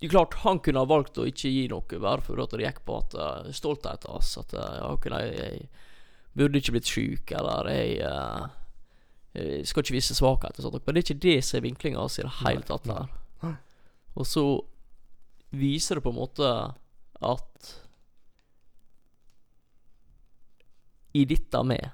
Det 0.00 0.06
er 0.06 0.12
klart, 0.14 0.34
han 0.46 0.62
kunne 0.64 0.80
ha 0.80 0.88
valgt 0.88 1.18
å 1.20 1.26
ikke 1.28 1.50
gi 1.52 1.66
noe, 1.68 1.98
bare 2.00 2.22
for 2.24 2.40
at 2.40 2.54
det 2.56 2.64
gikk 2.64 2.78
på 2.88 2.94
at 3.02 3.14
uh, 3.20 3.50
stoltheten 3.52 4.08
hans. 4.08 4.30
At 4.40 4.54
uh, 4.56 4.62
ja, 4.78 4.86
kunne 4.96 5.18
jeg, 5.20 5.34
jeg 5.36 6.38
burde 6.40 6.56
ikke 6.62 6.72
blitt 6.72 6.88
sjuk, 6.88 7.32
eller 7.36 7.68
jeg, 7.68 7.98
uh, 8.08 8.46
jeg 9.36 9.66
skal 9.68 9.84
ikke 9.84 9.98
vise 9.98 10.16
svakhet 10.16 10.56
og 10.56 10.64
sånt. 10.64 10.86
Men 10.86 10.96
det 10.96 11.02
er 11.02 11.04
ikke 11.04 11.26
det 11.26 11.36
som 11.44 11.58
er 11.58 11.66
vinklinga 11.66 12.00
hans 12.00 12.16
i 12.16 12.24
det 12.24 12.32
hele 12.38 12.64
tatt. 12.64 12.88
her. 12.88 13.60
Og 14.16 14.24
så 14.30 14.46
viser 15.52 16.00
det 16.00 16.06
på 16.06 16.14
en 16.14 16.20
måte 16.22 16.48
at 17.20 17.70
i 21.12 21.26
dette 21.28 21.62
med, 21.66 21.90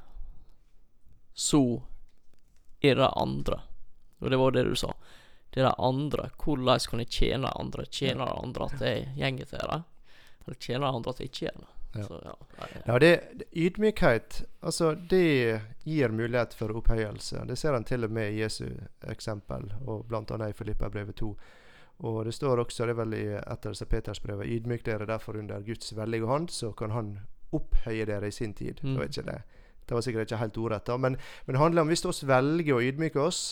så 1.34 1.64
er 2.82 2.98
det 2.98 3.12
andre. 3.16 3.60
Og 4.20 4.30
det 4.30 4.40
var 4.40 4.50
det 4.56 4.64
du 4.64 4.74
sa. 4.76 4.92
Det 5.50 5.60
er 5.60 5.68
det 5.68 5.74
andre. 5.78 6.30
Hvordan 6.44 6.80
kan 6.90 7.02
jeg 7.04 7.12
tjene 7.12 7.52
andre? 7.60 7.86
Tjener 7.86 8.26
det 8.26 8.42
andre 8.42 8.68
at 8.68 8.84
jeg 8.84 9.08
gjenger 9.16 9.50
til 9.52 9.64
det? 9.72 9.80
Eller 10.44 10.60
tjener 10.60 10.86
det 10.86 10.94
andre 10.94 11.14
at 11.14 11.20
jeg 11.20 11.30
ikke 11.30 11.44
gjør 11.46 11.58
det? 11.62 11.72
Ja. 11.96 12.04
Så, 12.04 12.20
ja, 12.24 12.34
Ja, 12.84 12.98
det, 12.98 13.20
ydmykhet, 13.52 14.42
altså 14.60 14.94
det 14.94 15.60
gir 15.84 16.12
mulighet 16.12 16.54
for 16.54 16.76
opphøyelse. 16.76 17.44
Det 17.48 17.56
ser 17.56 17.76
en 17.76 17.84
til 17.84 18.04
og 18.04 18.12
med 18.12 18.34
i 18.34 18.42
Jesu 18.42 18.66
eksempel, 19.08 19.70
og 19.86 20.04
bl.a. 20.08 20.48
i 20.48 20.52
Filippa-brevet 20.52 21.16
2. 21.16 21.30
Og 22.04 22.24
det 22.24 22.34
står 22.34 22.60
også, 22.60 22.84
det 22.84 22.92
er 22.92 23.00
vel 23.00 23.16
i 23.16 23.24
etter 23.38 23.84
Peters 23.88 24.20
brev 24.20 24.42
ydmyk 24.44 24.84
dere 24.84 25.08
derfor 25.08 25.38
under 25.40 25.64
Guds 25.64 25.96
veldige 25.96 26.28
hånd, 26.28 26.50
så 26.50 26.72
kan 26.72 26.90
Han 26.90 27.18
opphøye 27.52 28.04
dere 28.04 28.28
i 28.28 28.30
sin 28.34 28.54
tid. 28.54 28.82
Mm. 28.82 28.90
Det, 28.90 28.98
var 28.98 29.04
ikke 29.04 29.22
det. 29.22 29.42
Det 29.86 29.94
var 29.94 30.02
sikkert 30.02 30.26
ikke 30.26 30.40
helt 30.40 30.58
ordrett, 30.58 30.90
men, 31.00 31.16
men 31.44 31.54
det 31.54 31.62
handler 31.62 31.82
om 31.82 31.92
hvis 31.92 32.04
vi 32.06 32.28
velger 32.28 32.74
å 32.74 32.82
ydmyke 32.82 33.22
oss, 33.22 33.42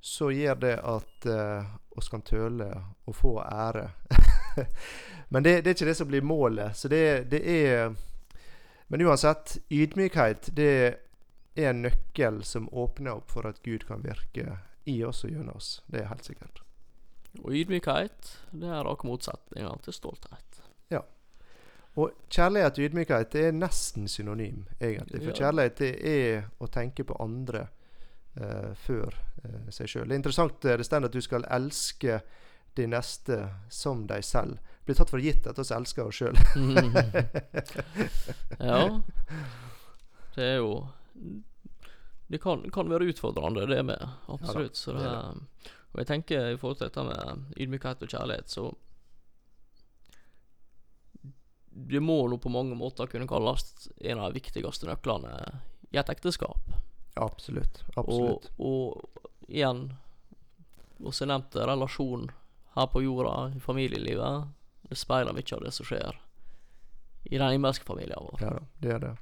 så 0.00 0.30
gjør 0.30 0.58
det 0.62 0.74
at 0.86 1.26
uh, 1.26 2.10
kan 2.10 2.22
tøle 2.22 2.68
å 3.08 3.14
få 3.16 3.38
ære. 3.42 3.88
men 5.32 5.42
det, 5.42 5.62
det 5.64 5.72
er 5.72 5.78
ikke 5.78 5.88
det 5.88 5.96
som 5.98 6.10
blir 6.10 6.22
målet. 6.22 6.76
Så 6.76 6.88
det, 6.92 7.30
det 7.32 7.42
er 7.42 7.96
Men 8.86 9.02
uansett, 9.02 9.56
ydmykhet 9.68 10.52
det 10.54 10.68
er 11.56 11.72
en 11.72 11.82
nøkkel 11.82 12.44
som 12.46 12.68
åpner 12.70 13.16
opp 13.16 13.32
for 13.34 13.48
at 13.48 13.58
Gud 13.64 13.88
kan 13.88 14.04
virke 14.04 14.60
i 14.86 15.00
oss 15.04 15.24
og 15.24 15.32
gjennom 15.32 15.56
oss. 15.58 15.80
Det 15.90 16.04
er 16.04 16.12
helt 16.12 16.28
sikkert. 16.28 16.62
Og 17.42 17.56
ydmykhet, 17.56 18.30
det 18.52 18.70
er 18.70 18.86
rake 18.86 19.08
motsetninger 19.08 19.82
til 19.82 19.96
stolthet. 19.96 20.45
Og 21.96 22.12
kjærlighet 22.28 22.78
og 22.78 22.84
ydmykhet 22.84 23.32
det 23.32 23.44
er 23.48 23.54
nesten 23.56 24.08
synonym, 24.08 24.66
egentlig. 24.80 25.22
For 25.24 25.38
kjærlighet 25.38 25.78
det 25.80 25.92
er 26.10 26.48
å 26.60 26.68
tenke 26.72 27.06
på 27.08 27.16
andre 27.22 27.66
eh, 28.36 28.72
før 28.84 29.16
eh, 29.44 29.70
seg 29.72 29.88
sjøl. 29.88 30.04
Det 30.08 30.16
er 30.16 30.20
interessant 30.20 30.68
eh, 30.68 30.76
det 30.76 30.84
står 30.88 31.08
at 31.08 31.16
du 31.16 31.22
skal 31.24 31.48
elske 31.56 32.20
de 32.76 32.88
neste 32.92 33.38
som 33.72 34.04
deg 34.10 34.24
selv. 34.28 34.60
Det 34.60 34.90
blir 34.90 34.98
tatt 35.00 35.14
for 35.14 35.24
gitt 35.24 35.48
at 35.48 35.56
vi 35.56 35.66
elsker 35.78 36.10
oss 36.10 36.18
sjøl. 36.20 36.36
ja. 38.60 38.82
Det 40.36 40.44
er 40.44 40.58
jo 40.60 40.72
Det 42.28 42.42
kan, 42.42 42.66
kan 42.74 42.90
være 42.90 43.08
utfordrende, 43.08 43.64
det 43.70 43.82
med. 43.86 44.08
Absolutt. 44.28 44.76
så 44.76 44.92
det 44.92 45.06
det, 45.06 45.16
er 45.16 45.74
og 45.96 46.02
jeg 46.02 46.08
tenker 46.10 46.50
i 46.52 46.56
forhold 46.60 46.76
til 46.76 46.90
dette 46.90 47.02
med 47.08 47.52
ydmykhet 47.56 48.02
og 48.04 48.10
kjærlighet, 48.12 48.50
så 48.52 48.66
Det 51.76 52.00
må 52.00 52.22
nå 52.28 52.38
på 52.40 52.48
mange 52.52 52.76
måter 52.78 53.10
kunne 53.10 53.28
kalles 53.28 53.88
en 54.00 54.20
av 54.22 54.32
de 54.32 54.40
viktigste 54.40 54.88
nøklene 54.88 55.34
i 55.92 56.00
et 56.00 56.12
ekteskap. 56.12 56.72
Absolutt. 57.20 57.82
Absolutt. 57.94 58.50
Og, 58.56 58.66
og 58.66 59.48
igjen 59.48 59.90
Også 61.04 61.26
nevnte 61.28 61.66
relasjon 61.68 62.30
her 62.76 62.86
på 62.88 63.02
jorda, 63.04 63.50
i 63.56 63.60
familielivet. 63.60 64.48
Det 64.88 64.96
speiler 64.96 65.36
mye 65.36 65.56
av 65.56 65.64
det 65.64 65.72
som 65.76 65.88
skjer 65.88 66.16
i 67.26 67.36
den 67.36 67.52
himmelske 67.52 67.84
familien 67.84 68.22
vår. 68.22 68.40
Ja 68.40 68.52
da, 68.56 68.62
det 68.80 68.92
er 68.94 69.02
det. 69.02 69.12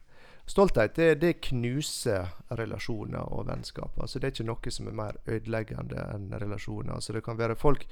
Stolthet 0.46 0.94
det, 0.94 1.08
det 1.22 1.32
knuser 1.48 2.28
relasjoner 2.52 3.32
og 3.32 3.46
vennskap. 3.48 3.96
Altså 3.98 4.20
Det 4.20 4.28
er 4.28 4.34
ikke 4.34 4.48
noe 4.50 4.74
som 4.76 4.90
er 4.90 4.98
mer 4.98 5.18
ødeleggende 5.24 6.04
enn 6.12 6.28
relasjoner. 6.36 6.94
Altså 6.98 7.16
Det 7.16 7.24
kan 7.24 7.38
være 7.40 7.56
folk 7.56 7.86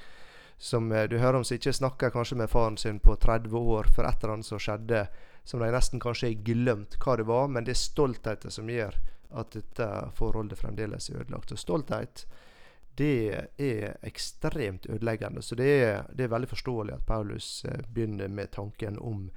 som 0.59 0.93
eh, 0.93 1.09
du 1.09 1.19
hører 1.19 1.41
om 1.41 1.45
som 1.45 1.59
ikke 1.59 1.73
snakker 1.73 2.15
kanskje 2.15 2.39
med 2.43 2.51
faren 2.51 2.79
sin 2.79 3.01
på 3.01 3.17
30 3.17 3.57
år 3.59 3.91
for 3.95 4.09
et 4.09 4.23
eller 4.23 4.37
annet 4.37 4.49
som 4.49 4.61
skjedde, 4.63 5.07
som 5.45 5.61
de 5.61 5.73
nesten 5.75 6.01
kanskje 6.01 6.31
har 6.31 6.45
glemt 6.47 6.97
hva 7.03 7.17
det 7.19 7.27
var, 7.27 7.49
men 7.49 7.67
det 7.67 7.75
er 7.75 7.83
stoltheten 7.83 8.55
som 8.55 8.71
gjør 8.71 8.99
at 9.33 9.55
dette 9.57 9.89
forholdet 10.15 10.61
fremdeles 10.61 11.09
er 11.11 11.23
ødelagt. 11.23 11.53
Og 11.53 11.59
stolthet 11.59 12.27
det 12.99 13.49
er 13.59 13.97
ekstremt 14.05 14.87
ødeleggende. 14.87 15.43
Så 15.43 15.55
det 15.55 15.71
er, 15.83 16.03
det 16.13 16.25
er 16.25 16.35
veldig 16.35 16.49
forståelig 16.49 16.95
at 16.95 17.07
Paulus 17.07 17.65
eh, 17.65 17.81
begynner 17.95 18.29
med 18.29 18.53
tanken 18.53 18.99
om 18.99 19.31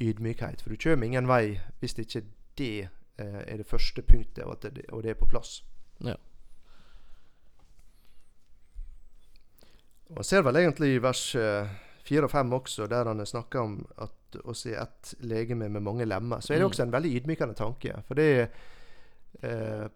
ydmykhet. 0.00 0.62
For 0.62 0.70
du 0.70 0.76
kommer 0.76 1.06
ingen 1.06 1.28
vei 1.28 1.58
hvis 1.80 1.98
ikke 1.98 2.22
det 2.58 2.88
eh, 3.18 3.42
er 3.46 3.56
det 3.56 3.66
første 3.66 4.02
punktet, 4.02 4.44
og, 4.44 4.62
det, 4.62 4.86
og 4.92 5.02
det 5.02 5.10
er 5.10 5.18
på 5.18 5.26
plass. 5.26 5.64
Ja. 6.04 6.14
Jeg 10.16 10.24
ser 10.26 10.42
vel 10.42 10.56
egentlig 10.56 10.94
i 10.96 11.02
vers 11.02 11.22
eh, 11.38 11.68
fire 12.06 12.26
og 12.26 12.32
fem 12.32 12.52
også, 12.52 12.86
der 12.90 13.06
han 13.06 13.22
snakker 13.26 13.60
om 13.62 13.76
at 14.02 14.38
å 14.44 14.54
se 14.54 14.74
ett 14.78 15.14
legeme 15.26 15.68
med 15.68 15.82
mange 15.82 16.06
lemmer, 16.06 16.40
så 16.42 16.52
er 16.54 16.58
det 16.58 16.64
Mm. 16.66 16.70
også 16.70 16.82
en 16.82 16.92
veldig 16.92 17.14
ydmykende 17.20 17.54
tanke. 17.58 18.02
For 18.06 18.14
det 18.14 18.48
eh, 19.42 19.86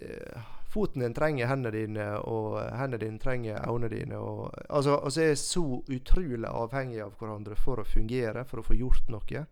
eh, 0.00 0.38
Foten 0.68 1.00
din 1.00 1.14
trenger 1.16 1.46
hendene 1.48 1.70
dine, 1.72 2.06
og 2.28 2.58
hendene 2.76 2.98
dine 3.00 3.18
trenger 3.18 3.62
øynene 3.64 3.88
dine. 3.88 4.18
Og, 4.20 4.52
altså, 4.68 4.98
altså 5.00 5.22
er 5.22 5.34
så 5.34 5.62
utrolig 5.88 6.44
avhengig 6.44 7.00
av 7.00 7.14
hverandre 7.16 7.56
for 7.56 7.80
å 7.80 7.86
fungere, 7.88 8.44
for 8.44 8.60
å 8.60 8.66
få 8.66 8.76
gjort 8.76 9.08
noe. 9.08 9.46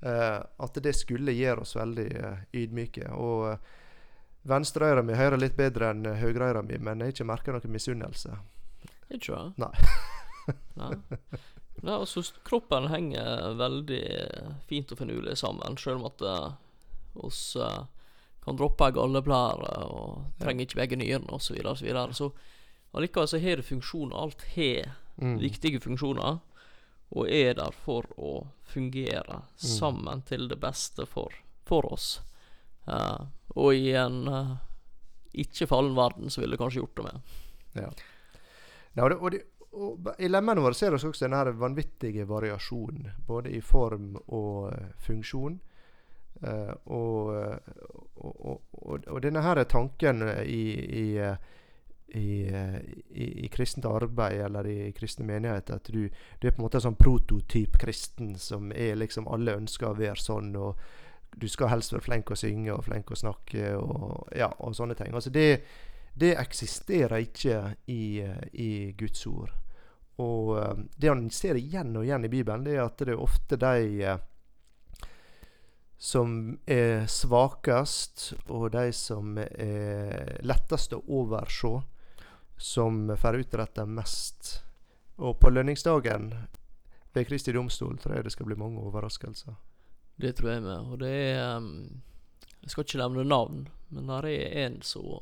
Eh, 0.00 0.38
at 0.58 0.78
det 0.82 0.94
skulle 0.94 1.34
gjøre 1.34 1.60
oss 1.66 1.74
veldig 1.74 2.06
eh, 2.20 2.38
ydmyke. 2.62 3.10
Og 3.18 3.48
eh, 3.50 3.58
venstreøra 4.46 5.02
mi 5.02 5.14
hører 5.18 5.42
litt 5.42 5.56
bedre 5.58 5.90
enn 5.90 6.06
eh, 6.06 6.20
høyreøra 6.22 6.62
mi, 6.62 6.78
men 6.78 7.00
jeg 7.02 7.10
har 7.10 7.16
ikke 7.16 7.28
merka 7.32 7.52
noen 7.56 7.74
misunnelse. 7.74 8.38
Ikke 9.10 9.34
det? 9.34 9.64
Nei. 9.64 9.74
Nei. 10.80 10.92
Nei, 11.84 11.94
altså 11.98 12.22
kroppen 12.46 12.88
henger 12.88 13.56
veldig 13.58 14.02
eh, 14.14 14.50
fint 14.70 14.92
og 14.94 15.00
finurlig 15.02 15.36
sammen, 15.36 15.76
sjøl 15.76 15.98
om 15.98 16.06
at 16.08 16.22
uh, 16.24 16.54
oss 17.26 17.56
eh, 17.60 17.82
kan 18.44 18.56
droppe 18.56 18.86
alle 18.86 18.96
galleplære 18.96 19.72
og 19.90 20.40
trenger 20.40 20.64
ikke 20.64 20.80
begge 20.80 20.98
nyrene 21.00 21.34
osv. 21.34 21.58
Så, 21.60 21.84
videre, 21.84 22.06
og 22.08 22.16
så, 22.16 22.30
så 22.30 23.00
allikevel 23.00 23.28
så 23.28 23.40
har 23.42 23.60
det 23.60 23.66
funksjoner. 23.68 24.16
Alt 24.20 24.46
har 24.54 24.94
Mm. 25.16 25.38
viktige 25.38 25.80
funksjoner, 25.80 26.38
og 27.14 27.28
er 27.30 27.54
der 27.54 27.74
for 27.84 28.08
å 28.18 28.32
fungere 28.66 29.42
sammen 29.54 30.24
til 30.26 30.48
det 30.50 30.58
beste 30.58 31.06
for, 31.06 31.34
for 31.62 31.86
oss. 31.92 32.16
Uh, 32.88 33.30
og 33.54 33.76
i 33.78 33.92
en 33.96 34.26
uh, 34.28 34.56
ikke 35.32 35.68
fallen 35.70 35.94
verden 35.96 36.30
så 36.30 36.42
ville 36.42 36.56
det 36.56 36.62
kanskje 36.64 36.82
gjort 36.82 36.98
det 36.98 37.06
med. 37.06 37.36
Ja. 37.78 37.92
Ja, 38.94 39.04
og 39.04 39.10
det, 39.10 39.18
og 39.18 39.30
det, 39.34 39.42
og 39.74 40.10
I 40.18 40.28
lemmene 40.30 40.62
våre 40.62 40.76
ser 40.78 40.94
vi 40.94 41.00
også 41.02 41.26
denne 41.26 41.54
vanvittige 41.58 42.26
variasjonen, 42.30 43.08
både 43.26 43.54
i 43.56 43.60
form 43.64 44.14
og 44.26 44.68
eh, 44.72 44.90
funksjon. 45.06 45.60
Uh, 46.44 46.72
og, 46.90 47.28
og, 48.18 48.64
og, 49.06 49.20
denne 49.22 49.40
her 49.40 49.60
tanken 49.70 50.18
i, 50.42 50.64
i, 50.98 51.04
i, 52.18 52.26
i 53.46 53.48
kristent 53.54 53.86
arbeid 53.86 54.42
eller 54.42 54.66
i 54.68 54.90
kristne 54.92 55.24
menigheter 55.28 55.78
at 55.78 55.88
du, 55.94 56.08
du 56.10 56.48
er 56.48 56.52
på 56.52 56.58
en 56.58 56.66
måte 56.66 56.80
en 56.80 56.88
sånn 56.88 56.98
prototyp 56.98 57.78
kristen 57.80 58.34
som 58.36 58.74
er 58.74 58.98
liksom 58.98 59.30
alle 59.30 59.54
ønsker 59.62 59.92
å 59.92 59.96
være 59.96 60.20
sånn. 60.20 60.50
og 60.58 60.82
du 61.38 61.48
skal 61.48 61.70
helst 61.72 61.94
være 61.94 62.04
flink 62.04 62.30
å 62.30 62.38
synge 62.38 62.74
og 62.74 62.84
flink 62.86 63.10
å 63.10 63.18
snakke 63.18 63.72
og, 63.78 64.28
ja, 64.36 64.50
og 64.58 64.74
sånne 64.76 64.98
ting. 64.98 65.14
Altså 65.14 65.32
det, 65.34 65.62
det 66.14 66.36
eksisterer 66.38 67.16
ikke 67.26 67.74
i, 67.90 68.20
eh, 68.22 68.44
i 68.52 68.92
Guds 68.92 69.26
ord. 69.26 69.50
Og 70.22 70.58
eh, 70.58 70.84
det 70.96 71.10
han 71.10 71.26
ser 71.30 71.58
igjen 71.58 71.96
og 71.98 72.06
igjen 72.06 72.24
i 72.24 72.30
Bibelen, 72.30 72.64
det 72.66 72.76
er 72.76 72.84
at 72.86 73.02
det 73.02 73.16
er 73.16 73.24
ofte 73.24 73.58
de 73.58 74.04
eh, 74.06 74.22
som 75.98 76.58
er 76.66 77.06
svakest, 77.10 78.32
og 78.46 78.70
de 78.74 78.92
som 78.94 79.38
er 79.40 80.38
lettest 80.46 80.94
å 80.94 81.02
overse, 81.08 81.80
som 82.56 83.08
får 83.18 83.40
utrette 83.42 83.86
mest. 83.88 84.58
Og 85.18 85.38
på 85.40 85.50
lønningsdagen 85.50 86.30
ved 87.14 87.26
Kristi 87.26 87.54
domstol 87.54 87.98
tror 87.98 88.18
jeg 88.18 88.26
det 88.26 88.34
skal 88.34 88.46
bli 88.46 88.58
mange 88.58 88.82
overraskelser. 88.82 89.54
Det 90.20 90.36
tror 90.38 90.50
jeg 90.52 90.62
med. 90.62 90.90
Og 90.92 91.00
det 91.02 91.10
er 91.10 91.40
ehm, 91.56 92.02
Jeg 92.62 92.70
skal 92.70 92.84
ikke 92.84 93.00
nevne 93.02 93.24
navn, 93.28 93.68
men 93.90 94.08
der 94.08 94.26
er 94.30 94.66
en 94.66 94.82
som 94.82 95.18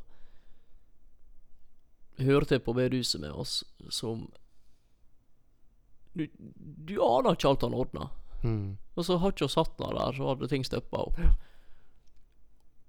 hører 2.26 2.44
til 2.48 2.60
på 2.60 2.74
bedehuset 2.76 3.20
med 3.20 3.30
oss, 3.32 3.62
som 3.90 4.26
du, 6.14 6.26
du 6.36 6.98
aner 7.02 7.32
ikke 7.36 7.48
alt 7.48 7.62
han 7.64 7.74
ordna. 7.74 8.10
Mm. 8.42 8.76
Og 8.98 9.06
så 9.06 9.16
har 9.22 9.32
ikke 9.32 9.46
vi 9.48 9.54
satt 9.54 9.78
han 9.80 9.96
der, 9.96 10.12
så 10.18 10.28
hadde 10.32 10.48
ting 10.50 10.64
stoppa 10.66 11.06
opp. 11.06 11.20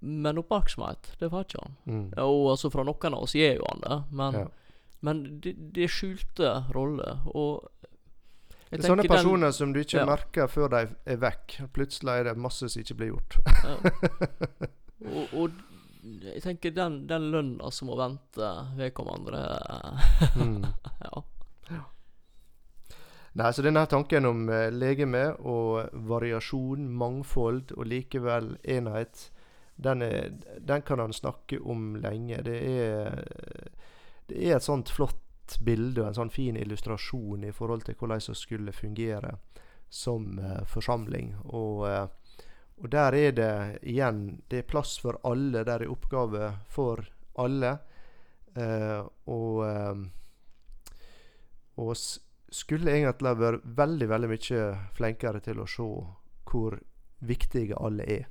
Men 0.04 0.38
oppmerksomhet, 0.42 1.14
det 1.22 1.30
var 1.32 1.46
ikke 1.48 1.62
han. 1.64 1.78
Mm. 1.88 2.06
Og 2.26 2.50
altså 2.56 2.72
fra 2.74 2.84
noen 2.84 3.16
av 3.16 3.24
oss 3.24 3.36
gjør 3.40 3.62
jo 3.62 3.70
han 3.70 3.84
det, 3.86 4.00
men, 4.12 4.40
Ja. 4.42 4.48
men 5.08 5.22
det, 5.46 5.54
det 5.78 5.88
skjulte 5.94 6.52
roller. 6.76 7.22
Og 7.32 7.70
jeg 8.74 8.82
Det 8.82 8.86
er 8.86 8.90
sånne 8.90 9.08
personer 9.08 9.48
den- 9.48 9.54
som 9.54 9.74
du 9.74 9.80
ikke 9.80 10.00
ja. 10.02 10.06
merker 10.10 10.48
før 10.50 10.68
de 10.74 10.82
er 11.06 11.18
vekk. 11.22 11.60
Plutselig 11.72 12.20
er 12.20 12.24
det 12.24 12.38
masse 12.38 12.68
som 12.68 12.82
ikke 12.82 12.96
blir 13.00 13.14
gjort. 13.14 13.38
Ja. 13.64 13.78
og, 15.14 15.34
og 15.34 15.52
jeg 16.04 16.42
tenker 16.44 16.74
den, 16.76 17.04
den 17.08 17.30
lønna 17.32 17.70
som 17.72 17.88
må 17.92 17.98
vente 18.00 18.50
vedkommende 18.80 19.44
Mm. 20.36 20.66
Ja. 21.04 21.24
Nei, 23.34 23.50
så 23.54 23.64
denne 23.66 23.86
tanken 23.90 24.28
om 24.30 24.50
eh, 24.50 24.70
legeme 24.70 25.24
og 25.42 25.96
variasjon, 26.06 26.86
mangfold 26.94 27.72
og 27.74 27.88
likevel 27.90 28.52
enhet, 28.62 29.32
den, 29.76 30.04
er, 30.06 30.30
den 30.60 30.84
kan 30.86 31.02
han 31.02 31.14
snakke 31.14 31.58
om 31.60 31.96
lenge. 31.98 32.44
Det 32.46 32.60
er, 32.62 33.24
det 34.30 34.38
er 34.38 34.60
et 34.60 34.68
sånt 34.68 34.92
flott 34.94 35.58
bilde 35.66 36.04
og 36.04 36.12
en 36.12 36.20
sånn 36.20 36.34
fin 36.34 36.60
illustrasjon 36.62 37.48
i 37.48 37.52
forhold 37.52 37.88
til 37.88 37.98
hvordan 37.98 38.22
det 38.22 38.38
skulle 38.38 38.76
fungere 38.76 39.34
som 39.90 40.38
eh, 40.40 40.62
forsamling. 40.70 41.34
Og, 41.46 41.88
eh, 41.90 42.06
og 42.84 42.90
der 42.92 43.16
er 43.16 43.32
det 43.32 43.52
igjen 43.88 44.42
Det 44.52 44.58
er 44.60 44.68
plass 44.68 44.98
for 45.00 45.16
alle. 45.24 45.64
Der 45.64 45.86
er 45.86 45.92
oppgave 45.92 46.50
for 46.68 47.00
alle. 47.40 47.78
Eh, 48.56 49.02
og 49.32 49.64
eh, 49.66 50.04
og 51.82 51.96
skulle 52.54 52.92
egentlig 52.94 53.34
vært 53.40 53.64
veldig 53.66 54.08
veldig 54.10 54.30
mye 54.30 54.66
flinkere 54.94 55.42
til 55.42 55.62
å 55.64 55.70
se 55.70 55.88
hvor 56.52 56.76
viktige 57.26 57.80
alle 57.80 58.06
er. 58.06 58.28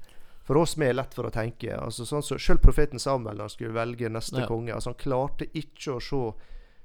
For 0.47 0.59
oss 0.59 0.77
vi 0.79 0.87
er 0.87 0.95
lett 0.95 1.15
for 1.15 1.27
å 1.27 1.35
tenke. 1.35 1.75
altså 1.75 2.05
sånn 2.07 2.23
så 2.23 2.39
Selv 2.39 2.63
profeten 2.63 2.99
Samuel 3.03 3.37
når 3.37 3.49
han 3.49 3.55
skulle 3.57 3.75
velge 3.75 4.09
neste 4.09 4.41
Ja. 4.41 4.47
konge, 4.47 4.75
altså 4.75 4.91
han 4.91 5.01
klarte 5.03 5.47
ikke 5.55 5.97
å 5.97 6.01
se 6.01 6.33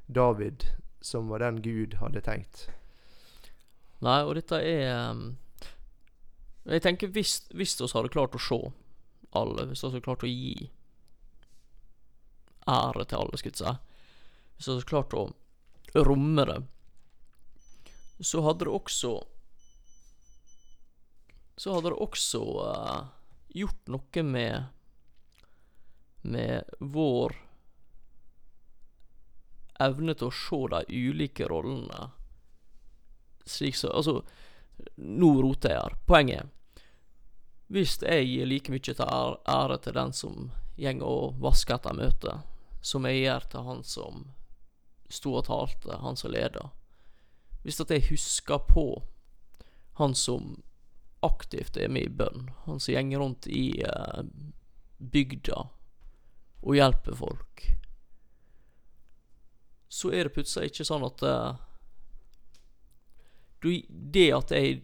David 0.08 0.64
som 1.02 1.28
var 1.28 1.40
den 1.40 1.62
Gud 1.62 1.98
hadde 2.00 2.22
tenkt. 2.22 2.70
Nei, 4.02 4.24
og 4.24 4.36
dette 4.36 4.56
er 4.62 5.12
um, 5.12 5.38
Jeg 6.68 6.84
tenker 6.84 7.12
hvis, 7.16 7.46
vi 7.56 7.66
hadde 7.66 8.12
klart 8.12 8.36
å 8.36 8.42
se 8.44 8.58
alle, 9.38 9.68
hvis 9.70 9.84
vi 9.84 9.88
hadde 9.88 10.04
klart 10.04 10.26
å 10.26 10.32
gi 10.32 10.70
ære 12.68 13.06
til 13.08 13.22
alle, 13.22 13.40
skulle 13.40 13.56
jeg 13.56 13.62
si 13.62 13.72
Hvis 14.58 14.68
vi 14.68 14.74
hadde 14.74 14.90
klart 14.90 15.16
å 15.16 15.24
romme 16.04 16.44
det, 16.50 16.58
så 18.20 18.42
hadde 18.44 18.66
det 18.66 18.74
også 18.74 19.14
Så 21.58 21.74
hadde 21.74 21.94
det 21.94 22.02
også 22.04 22.42
uh, 22.60 23.06
gjort 23.56 23.94
noe 23.94 24.24
med 24.26 24.74
Med 26.28 26.78
vår 26.80 27.38
evne 29.80 30.18
til 30.18 30.28
å 30.28 30.34
se 30.34 30.60
de 30.74 31.00
ulike 31.08 31.48
rollene 31.48 32.10
slik 33.48 33.78
så 33.78 33.94
Altså, 33.94 34.20
nå 34.98 35.30
roter 35.42 35.72
jeg 35.72 35.84
her. 35.86 35.94
Poenget 36.10 36.42
er 36.42 36.57
Hvis 37.68 37.98
jeg 38.00 38.28
gir 38.30 38.48
like 38.48 38.72
mye 38.72 38.80
til 38.80 39.02
ære, 39.04 39.78
til 39.84 39.94
den 39.98 40.14
som 40.16 40.52
går 40.78 41.04
og 41.04 41.40
vasker 41.44 41.76
etter 41.76 41.98
møtet, 41.98 42.46
som 42.82 43.06
jeg 43.06 43.26
gjør 43.26 43.48
til 43.52 43.68
han 43.68 43.84
som 43.84 44.26
sto 45.12 45.34
og 45.36 45.48
talte, 45.48 46.00
han 46.00 46.16
som 46.20 46.32
leda 46.32 46.70
Hvis 47.64 47.82
at 47.82 47.92
jeg 47.92 48.08
husker 48.12 48.60
på 48.70 49.04
han 50.00 50.16
som 50.16 50.62
aktivt 51.26 51.78
er 51.78 51.90
med 51.90 52.06
i 52.06 52.14
bønn, 52.14 52.52
han 52.66 52.80
som 52.80 53.10
går 53.12 53.20
rundt 53.20 53.48
i 53.50 53.82
eh, 53.82 54.24
bygda 54.98 55.64
og 56.62 56.76
hjelper 56.78 57.18
folk, 57.18 57.64
så 59.90 60.12
er 60.14 60.28
det 60.28 60.36
plutselig 60.36 60.72
ikke 60.72 60.86
sånn 60.88 61.06
at 61.08 61.24
eh, 61.26 61.58
det 63.90 64.30
at 64.36 64.54
jeg 64.54 64.84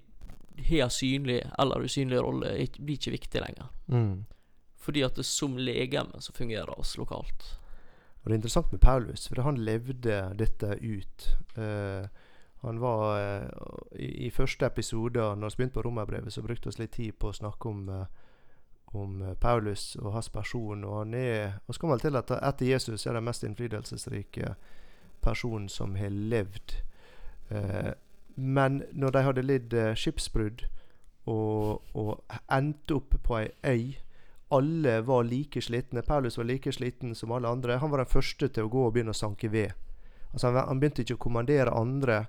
har 0.57 0.89
synlig 0.89 1.41
eller 1.59 1.83
usynlig 1.83 2.21
rolle, 2.21 2.53
blir 2.79 2.97
ikke 2.97 3.11
viktig 3.17 3.41
lenger. 3.41 3.69
Fordi 4.83 5.03
at 5.05 5.15
det 5.15 5.25
som 5.25 5.57
legeme 5.57 6.21
så 6.21 6.33
fungerer 6.35 6.79
oss 6.79 6.97
lokalt. 6.97 7.45
Og 8.23 8.29
det 8.29 8.35
er 8.35 8.39
interessant 8.39 8.71
med 8.71 8.81
Paulus, 8.83 9.27
for 9.27 9.41
han 9.43 9.57
levde 9.59 10.19
dette 10.39 10.77
ut. 10.79 11.25
Uh, 11.57 12.07
han 12.63 12.79
var 12.79 13.01
uh, 13.19 13.47
i, 13.99 14.27
I 14.27 14.29
første 14.31 14.65
episode, 14.65 15.19
når 15.35 15.49
vi 15.49 15.55
begynte 15.57 15.73
på 15.73 15.81
romerbrevet, 15.87 16.33
så 16.33 16.41
brukte 16.41 16.69
vi 16.69 16.83
litt 16.83 16.95
tid 16.95 17.17
på 17.19 17.31
å 17.31 17.35
snakke 17.35 17.69
om, 17.69 17.89
uh, 17.89 18.05
om 18.95 19.19
Paulus 19.41 19.95
og 19.99 20.13
hans 20.15 20.29
person. 20.31 20.83
Og 20.87 21.01
han 21.01 21.13
er 21.13 21.59
Og 21.67 21.75
så 21.75 21.81
kommer 21.81 21.99
vel 21.99 22.07
til 22.07 22.19
at 22.19 22.31
etter 22.39 22.71
Jesus 22.71 23.07
er 23.07 23.19
den 23.19 23.27
mest 23.27 23.43
innflytelsesrike 23.43 24.55
personen 25.23 25.69
som 25.69 25.95
har 25.95 26.09
levd. 26.09 26.75
Eh, 27.49 27.91
men 28.36 28.84
når 28.93 29.15
de 29.15 29.26
hadde 29.28 29.46
lidd 29.46 29.74
eh, 29.78 29.93
skipsbrudd 29.98 30.65
og, 31.32 31.84
og 31.96 32.39
endte 32.52 32.98
opp 32.98 33.15
på 33.24 33.38
ei 33.39 33.52
øy 33.63 33.86
alle 34.54 35.02
var 35.02 35.24
like 35.24 35.62
slitne. 35.62 36.02
Paulus 36.02 36.38
var 36.38 36.46
like 36.46 36.72
sliten 36.72 37.15
som 37.15 37.32
alle 37.32 37.50
andre. 37.50 37.78
Han 37.82 37.89
var 37.89 38.04
den 38.04 38.12
første 38.12 38.48
til 38.48 38.67
å 38.67 38.69
gå 38.69 38.84
og 38.86 38.91
begynne 38.93 39.13
å 39.13 39.17
sanke 39.17 39.50
ved. 39.50 39.74
Altså 40.32 40.52
han, 40.52 40.67
han 40.67 40.82
begynte 40.82 41.02
ikke 41.02 41.17
å 41.17 41.24
kommandere 41.26 41.74
andre. 41.74 42.19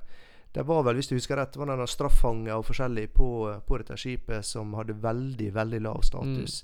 Det 0.55 0.63
var 0.65 0.85
vel, 0.87 0.97
hvis 0.97 1.11
du 1.11 1.17
husker 1.17 1.37
rett, 1.37 1.53
det 1.53 1.61
var 1.61 1.69
noen 1.69 1.91
straffanger 1.91 2.55
og 2.55 2.65
forskjellig 2.69 3.09
på, 3.13 3.29
på 3.67 3.81
dette 3.81 3.99
skipet 4.01 4.47
som 4.47 4.73
hadde 4.79 4.97
veldig, 5.03 5.51
veldig 5.53 5.83
lav 5.85 6.01
status. 6.07 6.63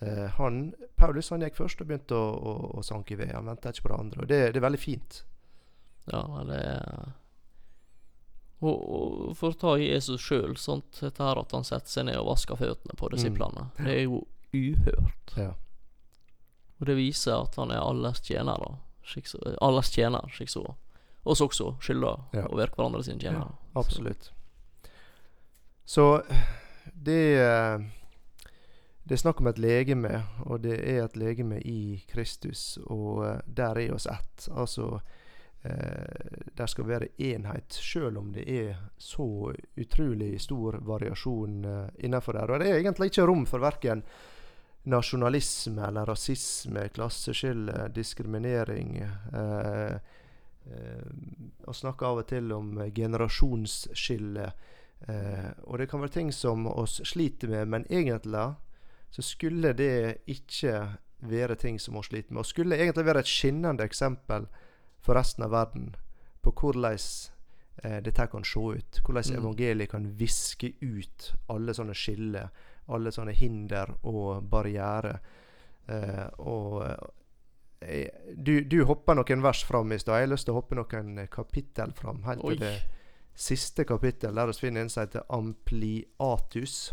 Eh, 0.00 0.26
han, 0.36 0.60
Paulus 0.98 1.30
han 1.30 1.46
gikk 1.46 1.56
først 1.60 1.80
og 1.80 1.88
begynte 1.88 2.18
å, 2.18 2.28
å, 2.34 2.54
å 2.80 2.84
sanke 2.84 3.16
ved. 3.20 3.32
Han 3.36 3.48
venta 3.48 3.72
ikke 3.72 3.86
på 3.86 3.92
det 3.94 4.00
andre. 4.04 4.24
Og 4.24 4.32
det, 4.32 4.40
det 4.50 4.60
er 4.60 4.66
veldig 4.66 4.82
fint. 4.82 5.22
Ja, 6.10 6.24
det 6.48 6.60
er 6.60 7.12
og, 8.62 9.36
for 9.38 9.54
å 9.54 9.58
ta 9.60 9.74
Jesus 9.80 10.20
sjøl, 10.20 10.56
sånt 10.60 10.98
dette 11.00 11.22
her 11.24 11.38
at 11.40 11.52
han 11.56 11.64
setter 11.64 11.88
seg 11.88 12.06
ned 12.10 12.18
og 12.20 12.26
vasker 12.34 12.58
føttene 12.60 12.96
på 13.00 13.08
disiplene, 13.14 13.68
det 13.78 13.94
er 13.94 14.02
jo 14.04 14.22
uhørt. 14.52 15.34
Ja. 15.36 15.54
Og 16.80 16.86
det 16.88 16.96
viser 16.98 17.38
at 17.42 17.56
han 17.60 17.70
er 17.72 17.80
alles 17.84 18.20
tjener. 18.24 18.62
Slik 19.04 19.26
alles 19.60 19.90
tjener, 19.94 20.28
slik 20.32 20.48
så 20.52 20.64
oss 21.24 21.40
også 21.44 21.74
skylder 21.84 22.20
Ja. 22.32 22.46
å 22.48 22.56
være 22.56 22.72
hverandre 22.76 23.02
sine 23.04 23.20
tjenere. 23.20 23.50
Ja, 23.52 23.80
Absolutt. 23.80 24.30
Så 25.84 26.22
det 26.94 27.36
eh, 27.40 27.78
Det 29.04 29.16
er 29.16 29.20
snakk 29.24 29.40
om 29.40 29.48
et 29.50 29.58
legeme, 29.58 30.22
og 30.46 30.60
det 30.62 30.76
er 30.86 31.04
et 31.04 31.16
legeme 31.16 31.58
i 31.66 32.04
Kristus, 32.08 32.78
og 32.86 33.24
eh, 33.26 33.40
der 33.46 33.78
er 33.78 33.94
oss 33.94 34.06
ett. 34.06 34.48
Altså 34.52 35.00
eh, 35.62 36.42
Der 36.56 36.66
skal 36.66 36.88
være 36.88 37.08
enhet, 37.18 37.72
sjøl 37.72 38.16
om 38.16 38.32
det 38.32 38.44
er 38.48 38.76
så 38.98 39.52
utrolig 39.76 40.40
stor 40.40 40.80
variasjon 40.86 41.64
eh, 41.64 42.04
innenfor 42.04 42.38
der. 42.38 42.50
Og 42.50 42.60
det 42.60 42.70
er 42.70 42.80
egentlig 42.80 43.10
ikke 43.12 43.26
rom 43.26 43.46
for 43.46 43.62
verken 43.62 44.04
nasjonalisme 44.82 45.86
eller 45.86 46.06
rasisme, 46.06 46.88
klasseskille, 46.88 47.88
diskriminering. 47.94 48.96
Eh, 48.98 49.94
eh, 50.66 51.10
og 51.66 51.76
snakker 51.76 52.06
av 52.06 52.22
og 52.22 52.28
til 52.30 52.52
om 52.56 52.78
eh, 52.80 52.92
generasjonsskille. 52.96 54.50
Eh, 55.08 55.50
og 55.64 55.78
det 55.78 55.88
kan 55.90 56.00
være 56.00 56.16
ting 56.16 56.32
som 56.32 56.66
oss 56.70 57.00
sliter 57.04 57.52
med, 57.52 57.68
men 57.68 57.86
egentlig 57.90 58.48
så 59.10 59.22
skulle 59.22 59.72
det 59.72 60.22
ikke 60.30 60.74
være 61.28 61.56
ting 61.60 61.80
som 61.80 61.96
vi 61.98 62.02
sliter 62.06 62.32
med. 62.32 62.40
Og 62.40 62.46
skulle 62.46 62.78
egentlig 62.78 63.04
være 63.04 63.24
et 63.24 63.30
skinnende 63.30 63.84
eksempel 63.84 64.46
for 65.00 65.14
resten 65.16 65.44
av 65.44 65.50
verden 65.50 65.96
på 66.42 66.52
hvordan 66.52 66.98
eh, 67.84 67.98
dette 68.04 68.26
kan 68.32 68.44
se 68.44 68.60
ut. 68.60 69.00
Hvordan 69.04 69.24
Mm. 69.30 69.38
evangeliet 69.42 69.90
kan 69.90 70.06
viske 70.16 70.72
ut 70.80 71.32
alle 71.48 71.72
sånne 71.74 71.94
skiller, 71.94 72.48
alle 72.88 73.10
sånne 73.12 73.32
hinder 73.32 73.94
og 74.02 74.44
barrierer. 74.50 75.18
Eh, 75.88 76.26
og 76.38 76.82
eh, 77.80 78.08
du, 78.36 78.60
du 78.64 78.84
hoppa 78.84 79.14
noen 79.14 79.42
vers 79.42 79.64
fram 79.64 79.92
i 79.92 79.98
stad. 79.98 80.18
Jeg 80.20 80.28
har 80.28 80.32
lyst 80.34 80.44
til 80.48 80.54
å 80.54 80.60
hoppe 80.60 80.74
noen 80.76 81.26
kapittel 81.30 81.92
fram. 81.92 82.22
Helt 82.24 82.40
til 82.44 82.58
det 82.60 82.74
siste 83.34 83.84
kapittel, 83.84 84.34
der 84.34 84.46
vi 84.46 84.52
finner 84.52 84.80
en 84.82 84.90
som 84.92 85.06
heter 85.06 85.22
Ampliatus. 85.32 86.92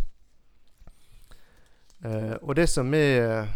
Eh, 2.06 2.36
og 2.42 2.56
det 2.56 2.70
som 2.70 2.94
er 2.94 3.48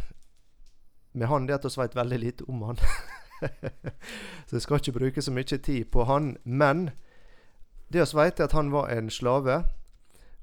med 1.14 1.28
han, 1.28 1.46
det 1.48 1.54
er 1.54 1.60
at 1.60 1.66
vi 1.78 1.82
vet 1.82 1.96
veldig 1.96 2.20
lite 2.20 2.44
om 2.50 2.62
han. 2.70 2.78
så 4.48 4.56
jeg 4.56 4.62
skal 4.62 4.82
ikke 4.82 4.98
bruke 5.00 5.22
så 5.22 5.32
mye 5.32 5.58
tid 5.58 5.86
på 5.92 6.06
han. 6.10 6.36
Men 6.44 6.90
det 7.92 8.06
vi 8.14 8.18
vet, 8.18 8.40
er 8.40 8.50
at 8.50 8.58
han 8.58 8.72
var 8.72 8.90
en 8.90 9.10
slave. 9.10 9.64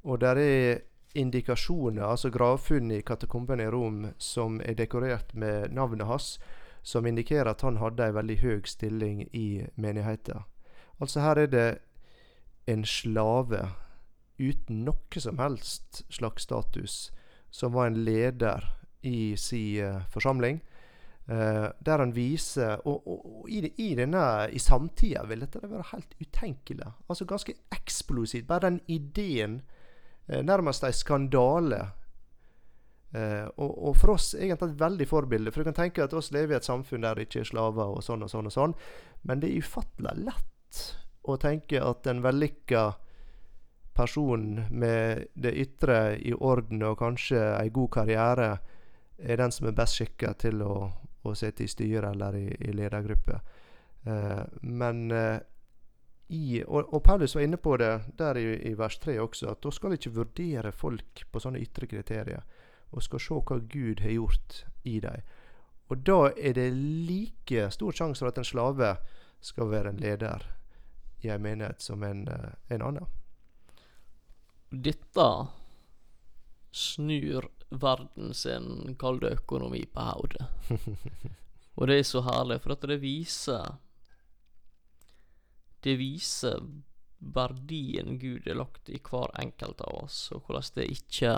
Og 0.05 0.21
der 0.21 0.37
er 0.37 0.81
indikasjoner, 1.15 2.05
altså 2.05 2.31
gravfunn 2.31 2.91
i 2.91 3.01
katakombene 3.01 3.65
i 3.65 3.73
Rom, 3.73 4.07
som 4.19 4.61
er 4.65 4.75
dekorert 4.75 5.35
med 5.35 5.73
navnet 5.73 6.07
hans, 6.07 6.39
som 6.83 7.07
indikerer 7.07 7.51
at 7.51 7.63
han 7.63 7.77
hadde 7.77 8.07
en 8.07 8.15
veldig 8.15 8.39
høy 8.43 8.63
stilling 8.65 9.27
i 9.33 9.65
menigheten. 9.77 10.45
Altså 11.01 11.21
her 11.21 11.39
er 11.39 11.47
det 11.47 11.79
en 12.67 12.85
slave 12.85 13.69
uten 14.39 14.85
noe 14.87 15.21
som 15.21 15.39
helst 15.39 16.05
slags 16.13 16.47
status, 16.47 17.11
som 17.51 17.75
var 17.75 17.89
en 17.89 18.05
leder 18.05 18.65
i 19.03 19.37
sin 19.37 19.83
eh, 19.83 20.03
forsamling. 20.13 20.61
Eh, 21.29 21.69
der 21.85 21.99
han 21.99 22.15
viser 22.17 22.81
Og, 22.87 23.07
og, 23.07 23.27
og 23.27 23.51
i, 23.51 23.61
i 23.77 23.95
denne 23.99 24.23
i 24.53 24.59
samtida 24.59 25.25
vil 25.29 25.45
dette 25.45 25.63
være 25.63 25.91
helt 25.93 26.15
utenkelig. 26.21 26.93
Altså 27.09 27.25
ganske 27.29 27.55
eksplosivt. 27.75 28.47
Bare 28.49 28.69
den 28.69 28.81
ideen. 28.89 29.63
Uh, 30.29 30.43
nærmest 30.45 30.85
en 30.85 30.93
skandale. 30.93 31.81
Uh, 33.15 33.49
og, 33.57 33.71
og 33.89 33.97
for 33.97 34.13
oss 34.19 34.35
egentlig 34.35 34.75
et 34.75 34.81
veldig 34.81 35.09
forbilde. 35.09 35.53
For 35.53 35.63
du 35.63 35.71
kan 35.71 35.79
tenke 35.79 36.05
at 36.05 36.15
oss 36.15 36.33
lever 36.33 36.57
i 36.57 36.59
et 36.59 36.69
samfunn 36.69 37.07
der 37.07 37.17
det 37.17 37.29
ikke 37.29 37.41
er 37.41 37.53
slaver 37.53 37.97
og 37.97 38.03
sånn 38.05 38.27
og 38.27 38.33
sånn 38.33 38.51
og 38.51 38.55
sånn. 38.55 38.77
Men 39.25 39.41
det 39.41 39.51
er 39.51 39.65
ufattelig 39.65 40.17
lett 40.29 40.83
å 41.29 41.37
tenke 41.41 41.81
at 41.85 42.07
en 42.09 42.23
vellykka 42.25 42.85
person 43.99 44.63
med 44.71 45.27
det 45.35 45.55
ytre 45.59 46.17
i 46.23 46.33
orden 46.33 46.85
og 46.87 47.01
kanskje 47.01 47.41
ei 47.59 47.73
god 47.75 47.91
karriere 47.97 48.51
er 49.19 49.41
den 49.41 49.53
som 49.53 49.67
er 49.67 49.75
best 49.75 49.99
skikka 49.99 50.33
til 50.39 50.63
å, 50.63 50.75
å 51.31 51.39
sitte 51.39 51.65
i 51.65 51.71
styre 51.71 52.13
eller 52.13 52.37
i, 52.37 52.47
i 52.69 52.73
ledergruppe. 52.73 53.41
Eh, 54.05 54.43
men 54.61 55.11
eh, 55.11 55.39
i, 56.29 56.63
og, 56.67 56.93
og 56.95 57.03
Paulus 57.03 57.35
var 57.35 57.47
inne 57.47 57.57
på 57.57 57.77
det 57.81 57.93
der 58.19 58.37
i, 58.37 58.47
i 58.71 58.75
vers 58.77 58.99
3 59.01 59.17
også, 59.23 59.53
at 59.55 59.63
da 59.65 59.73
skal 59.73 59.97
ikke 59.97 60.13
vurdere 60.17 60.73
folk 60.73 61.25
på 61.33 61.41
sånne 61.41 61.63
ytre 61.65 61.89
kriterier. 61.89 62.45
Og 62.91 63.05
skal 63.05 63.21
se 63.21 63.37
hva 63.37 63.59
Gud 63.69 64.01
har 64.01 64.15
gjort 64.15 64.63
i 64.89 64.99
dem. 65.05 65.25
Og 65.89 66.05
da 66.05 66.19
er 66.37 66.57
det 66.57 66.69
like 66.73 67.71
stor 67.73 67.97
sjanse 67.97 68.21
for 68.21 68.33
at 68.33 68.41
en 68.41 68.49
slave 68.49 68.95
skal 69.45 69.71
være 69.71 69.93
en 69.93 70.01
leder 70.03 70.45
i 71.25 71.31
en 71.33 71.43
menighet 71.43 71.81
som 71.83 72.03
en, 72.05 72.27
eh, 72.29 72.51
en 72.69 72.83
annen. 72.83 73.07
Dette 74.71 75.29
snur 76.73 77.49
verden 77.71 78.35
sin 78.35 78.97
kalde 78.99 79.35
økonomi 79.37 79.85
på 79.93 80.01
hodet. 80.01 80.47
Og 81.79 81.87
det 81.87 81.99
er 81.99 82.07
så 82.07 82.23
herlig, 82.27 82.61
for 82.63 82.75
at 82.75 82.87
det 82.91 83.01
viser 83.03 83.77
Det 85.85 85.95
viser 86.01 86.59
verdien 87.19 88.19
Gud 88.19 88.47
har 88.47 88.59
lagt 88.59 88.89
i 88.91 88.99
hver 88.99 89.31
enkelt 89.39 89.81
av 89.81 89.95
oss, 90.05 90.33
og 90.33 90.47
hvordan 90.47 90.75
det 90.75 90.89
ikke 90.91 91.33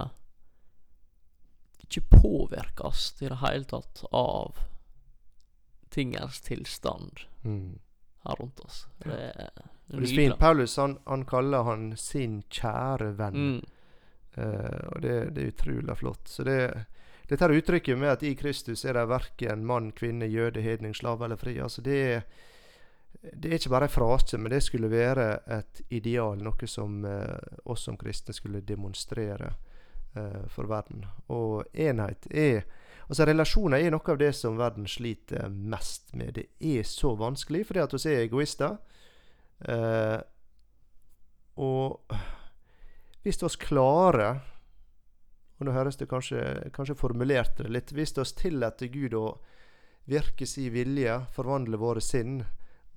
ikke 1.91 2.21
påvirkes 2.23 3.23
i 3.23 3.29
det 3.29 3.39
hele 3.41 3.65
tatt 3.65 4.05
av 4.13 4.61
tingens 5.91 6.41
tilstand 6.41 7.25
Mm. 7.43 7.79
her 8.25 8.37
rundt 8.37 8.61
oss. 8.61 8.87
Det 8.99 9.13
er 9.17 9.51
er 9.89 10.07
fint. 10.07 10.39
Paulus 10.39 10.77
han, 10.77 10.99
han 11.07 11.25
kaller 11.25 11.63
han 11.63 11.97
sin 11.97 12.43
kjære 12.43 13.17
venn. 13.19 13.35
Mm. 13.35 13.61
Eh, 14.35 14.83
og 14.95 15.01
det, 15.03 15.17
det 15.37 15.43
er 15.43 15.55
utrolig 15.55 15.97
flott. 15.99 16.29
Så 16.29 16.47
det, 16.47 16.61
dette 17.31 17.45
her 17.45 17.57
uttrykket 17.57 17.99
med 17.99 18.15
at 18.15 18.23
i 18.27 18.35
Kristus 18.39 18.85
er 18.85 18.99
det 18.99 19.09
verken 19.11 19.67
mann, 19.67 19.93
kvinne, 19.97 20.29
jøde, 20.31 20.63
hedning, 20.65 20.95
slave 20.95 21.27
eller 21.27 21.41
fri, 21.41 21.59
altså 21.63 21.85
det 21.87 22.01
det 23.21 23.51
er 23.51 23.59
ikke 23.59 23.73
bare 23.75 23.85
en 23.85 23.93
frase, 23.93 24.39
men 24.39 24.53
det 24.53 24.63
skulle 24.65 24.89
være 24.89 25.25
et 25.53 25.83
ideal. 25.93 26.41
Noe 26.41 26.69
som 26.71 27.03
eh, 27.05 27.59
oss 27.69 27.85
som 27.85 27.99
kristne 28.01 28.33
skulle 28.33 28.63
demonstrere 28.65 29.51
eh, 30.17 30.47
for 30.49 30.71
verden. 30.71 31.05
Og 31.29 31.65
enhet 31.75 32.31
er 32.31 32.63
Altså 33.11 33.25
Relasjoner 33.27 33.83
er 33.83 33.91
noe 33.91 34.07
av 34.13 34.19
det 34.21 34.29
som 34.39 34.55
verden 34.55 34.85
sliter 34.87 35.49
mest 35.51 36.13
med. 36.15 36.37
Det 36.37 36.45
er 36.63 36.85
så 36.87 37.17
vanskelig 37.19 37.65
fordi 37.67 37.81
at 37.83 37.95
vi 37.97 37.99
er 38.07 38.21
egoister. 38.23 38.77
Eh, 39.67 40.21
og 41.59 42.10
hvis 43.23 43.43
vi 43.43 43.49
klarer 43.67 44.41
Og 45.59 45.67
nå 45.67 45.73
høres 45.77 45.99
det 46.01 46.09
kanskje, 46.09 46.71
kanskje 46.73 46.97
formulert 46.97 47.59
det 47.59 47.69
litt 47.69 47.93
Hvis 47.93 48.17
vi 48.17 48.25
tillater 48.25 48.89
Gud 48.89 49.15
å 49.15 49.27
virke 50.11 50.47
sin 50.47 50.73
vilje, 50.73 51.21
forvandle 51.35 51.77
våre 51.79 52.01
sinn 52.01 52.41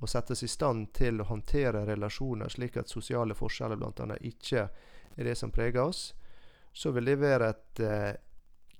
og 0.03 0.09
settes 0.09 0.39
oss 0.39 0.43
i 0.43 0.51
stand 0.51 0.87
til 0.95 1.21
å 1.21 1.27
håndtere 1.29 1.85
relasjoner 1.87 2.49
slik 2.51 2.77
at 2.79 2.91
sosiale 2.91 3.35
forskjeller 3.37 3.79
bl.a. 3.79 4.17
ikke 4.19 4.65
er 5.15 5.29
det 5.29 5.35
som 5.37 5.51
preger 5.53 5.83
oss, 5.83 6.13
så 6.73 6.91
vil 6.91 7.11
det 7.11 7.19
være 7.21 7.49
et 7.53 7.81
eh, 7.85 8.15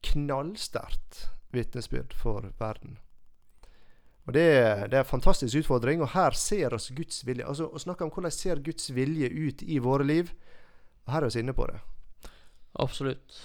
knallsterkt 0.10 1.27
vitnesbyrd 1.53 2.15
for 2.17 2.49
verden. 2.60 2.97
Og 4.25 4.34
det 4.34 4.47
det 4.89 4.97
er 4.97 5.03
en 5.03 5.12
fantastisk 5.13 5.62
utfordring, 5.62 6.01
og 6.01 6.13
her 6.15 6.36
ser 6.36 6.73
oss 6.75 6.89
Guds 6.95 7.23
vilje. 7.27 7.45
Altså 7.47 7.69
Å 7.69 7.79
snakke 7.79 8.08
om 8.08 8.12
hvordan 8.12 8.34
ser 8.34 8.63
Guds 8.63 8.89
vilje 8.95 9.29
ut 9.29 9.63
i 9.63 9.79
våre 9.84 10.08
liv, 10.08 10.34
her 11.10 11.26
er 11.26 11.34
vi 11.34 11.39
inne 11.44 11.56
på 11.56 11.68
det. 11.68 11.80
Absolutt. 12.80 13.39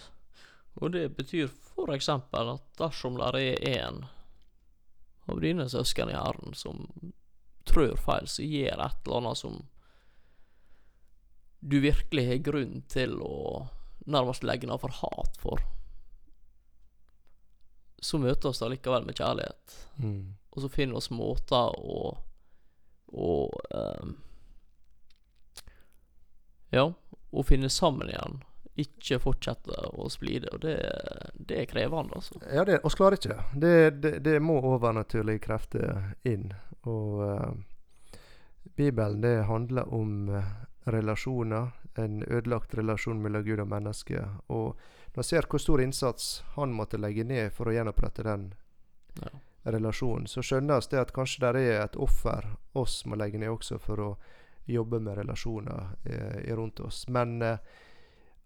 Og 0.79 0.93
det 0.95 1.09
betyr 1.17 1.49
for 1.51 1.91
eksempel 1.95 2.55
at 2.55 2.67
dersom 2.79 3.19
det 3.19 3.43
er 3.43 3.81
en 3.83 4.05
av 5.29 5.41
dine 5.43 5.67
søsken 5.69 6.11
i 6.13 6.17
Herren 6.17 6.55
som 6.57 6.87
trør 7.69 7.99
feil, 8.01 8.29
så 8.31 8.47
gjør 8.47 8.81
et 8.87 9.03
eller 9.07 9.19
annet 9.21 9.41
som 9.41 9.59
du 11.61 11.81
virkelig 11.83 12.25
har 12.29 12.47
grunn 12.47 12.79
til 12.89 13.19
å 13.21 13.67
nærmest 14.09 14.47
legge 14.47 14.69
ned 14.71 14.81
for 14.81 14.95
hat 15.03 15.37
for, 15.43 15.65
så 17.99 18.21
møter 18.23 18.53
oss 18.53 18.63
da 18.63 18.71
likevel 18.71 19.05
med 19.05 19.19
kjærlighet. 19.19 19.77
Og 20.55 20.63
så 20.63 20.71
finner 20.73 21.01
oss 21.01 21.11
måter 21.11 21.75
å 21.79 22.17
Og 23.09 23.55
um, 23.73 24.11
Ja, 26.71 26.93
å 27.31 27.43
finne 27.43 27.69
sammen 27.69 28.09
igjen. 28.09 28.43
Ikke 28.79 29.19
fortsette 29.19 29.75
å 29.99 30.07
splide. 30.13 30.53
Og 30.55 30.63
det, 30.63 30.77
det 31.35 31.63
er 31.63 31.71
krevende, 31.71 32.21
altså. 32.21 32.39
Ja, 32.47 32.65
det, 32.65 32.79
oss 32.87 32.95
klarer 32.95 33.19
ikke 33.19 33.35
det. 33.35 33.43
Det, 33.65 33.73
det. 34.03 34.13
det 34.27 34.37
må 34.41 34.61
overnaturlige 34.63 35.43
krefter 35.49 36.13
inn. 36.23 36.53
Og 36.87 37.19
uh, 37.27 37.51
Bibelen 38.79 39.21
det 39.21 39.49
handler 39.49 39.91
om 39.95 40.29
eh, 40.29 40.53
relasjoner. 40.87 41.75
En 41.99 42.23
ødelagt 42.23 42.77
relasjon 42.79 43.19
mellom 43.23 43.43
Gud 43.43 43.59
og 43.61 43.69
menneske. 43.73 44.23
Og 44.47 44.79
når 45.15 45.25
jeg 45.25 45.31
ser 45.33 45.49
hvor 45.51 45.59
stor 45.59 45.83
innsats 45.83 46.27
han 46.55 46.71
måtte 46.71 47.01
legge 47.01 47.25
ned 47.27 47.51
for 47.57 47.67
å 47.67 47.75
gjenopprette 47.75 48.23
den, 48.23 48.53
Ja. 49.19 49.33
relasjonen, 49.67 50.29
så 50.31 50.43
skjønnes 50.47 50.87
det 50.89 51.01
at 51.01 51.11
kanskje 51.13 51.41
det 51.43 51.63
er 51.73 51.81
et 51.83 51.97
offer 51.99 52.45
oss 52.79 53.01
må 53.05 53.19
legge 53.19 53.41
ned 53.43 53.51
også 53.51 53.81
for 53.83 53.99
å 53.99 54.11
jobbe 54.75 55.01
med 55.01 55.19
relasjoner 55.19 55.93
eh, 56.05 56.55
rundt 56.57 56.81
oss. 56.81 57.07
Men 57.09 57.43
eh, 57.43 57.59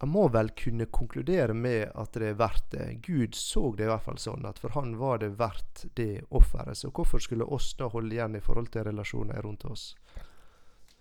jeg 0.03 0.11
må 0.11 0.27
vel 0.35 0.51
kunne 0.59 0.89
konkludere 0.91 1.55
med 1.55 1.93
at 1.95 2.17
det 2.19 2.33
er 2.33 2.39
verdt 2.41 2.73
det. 2.75 2.87
Gud 3.07 3.37
så 3.39 3.69
det 3.79 3.87
i 3.87 3.91
hvert 3.93 4.03
fall 4.03 4.19
sånn, 4.19 4.47
at 4.49 4.59
for 4.59 4.75
han 4.75 4.97
var 4.99 5.23
det 5.23 5.29
verdt 5.39 5.85
det 5.95 6.25
offeret. 6.35 6.79
Så 6.79 6.91
hvorfor 6.91 7.23
skulle 7.23 7.47
oss 7.47 7.73
da 7.79 7.87
holde 7.93 8.17
igjen 8.17 8.35
i 8.35 8.43
forhold 8.43 8.73
til 8.75 8.89
relasjoner 8.89 9.39
rundt 9.47 9.65
oss? 9.71 9.93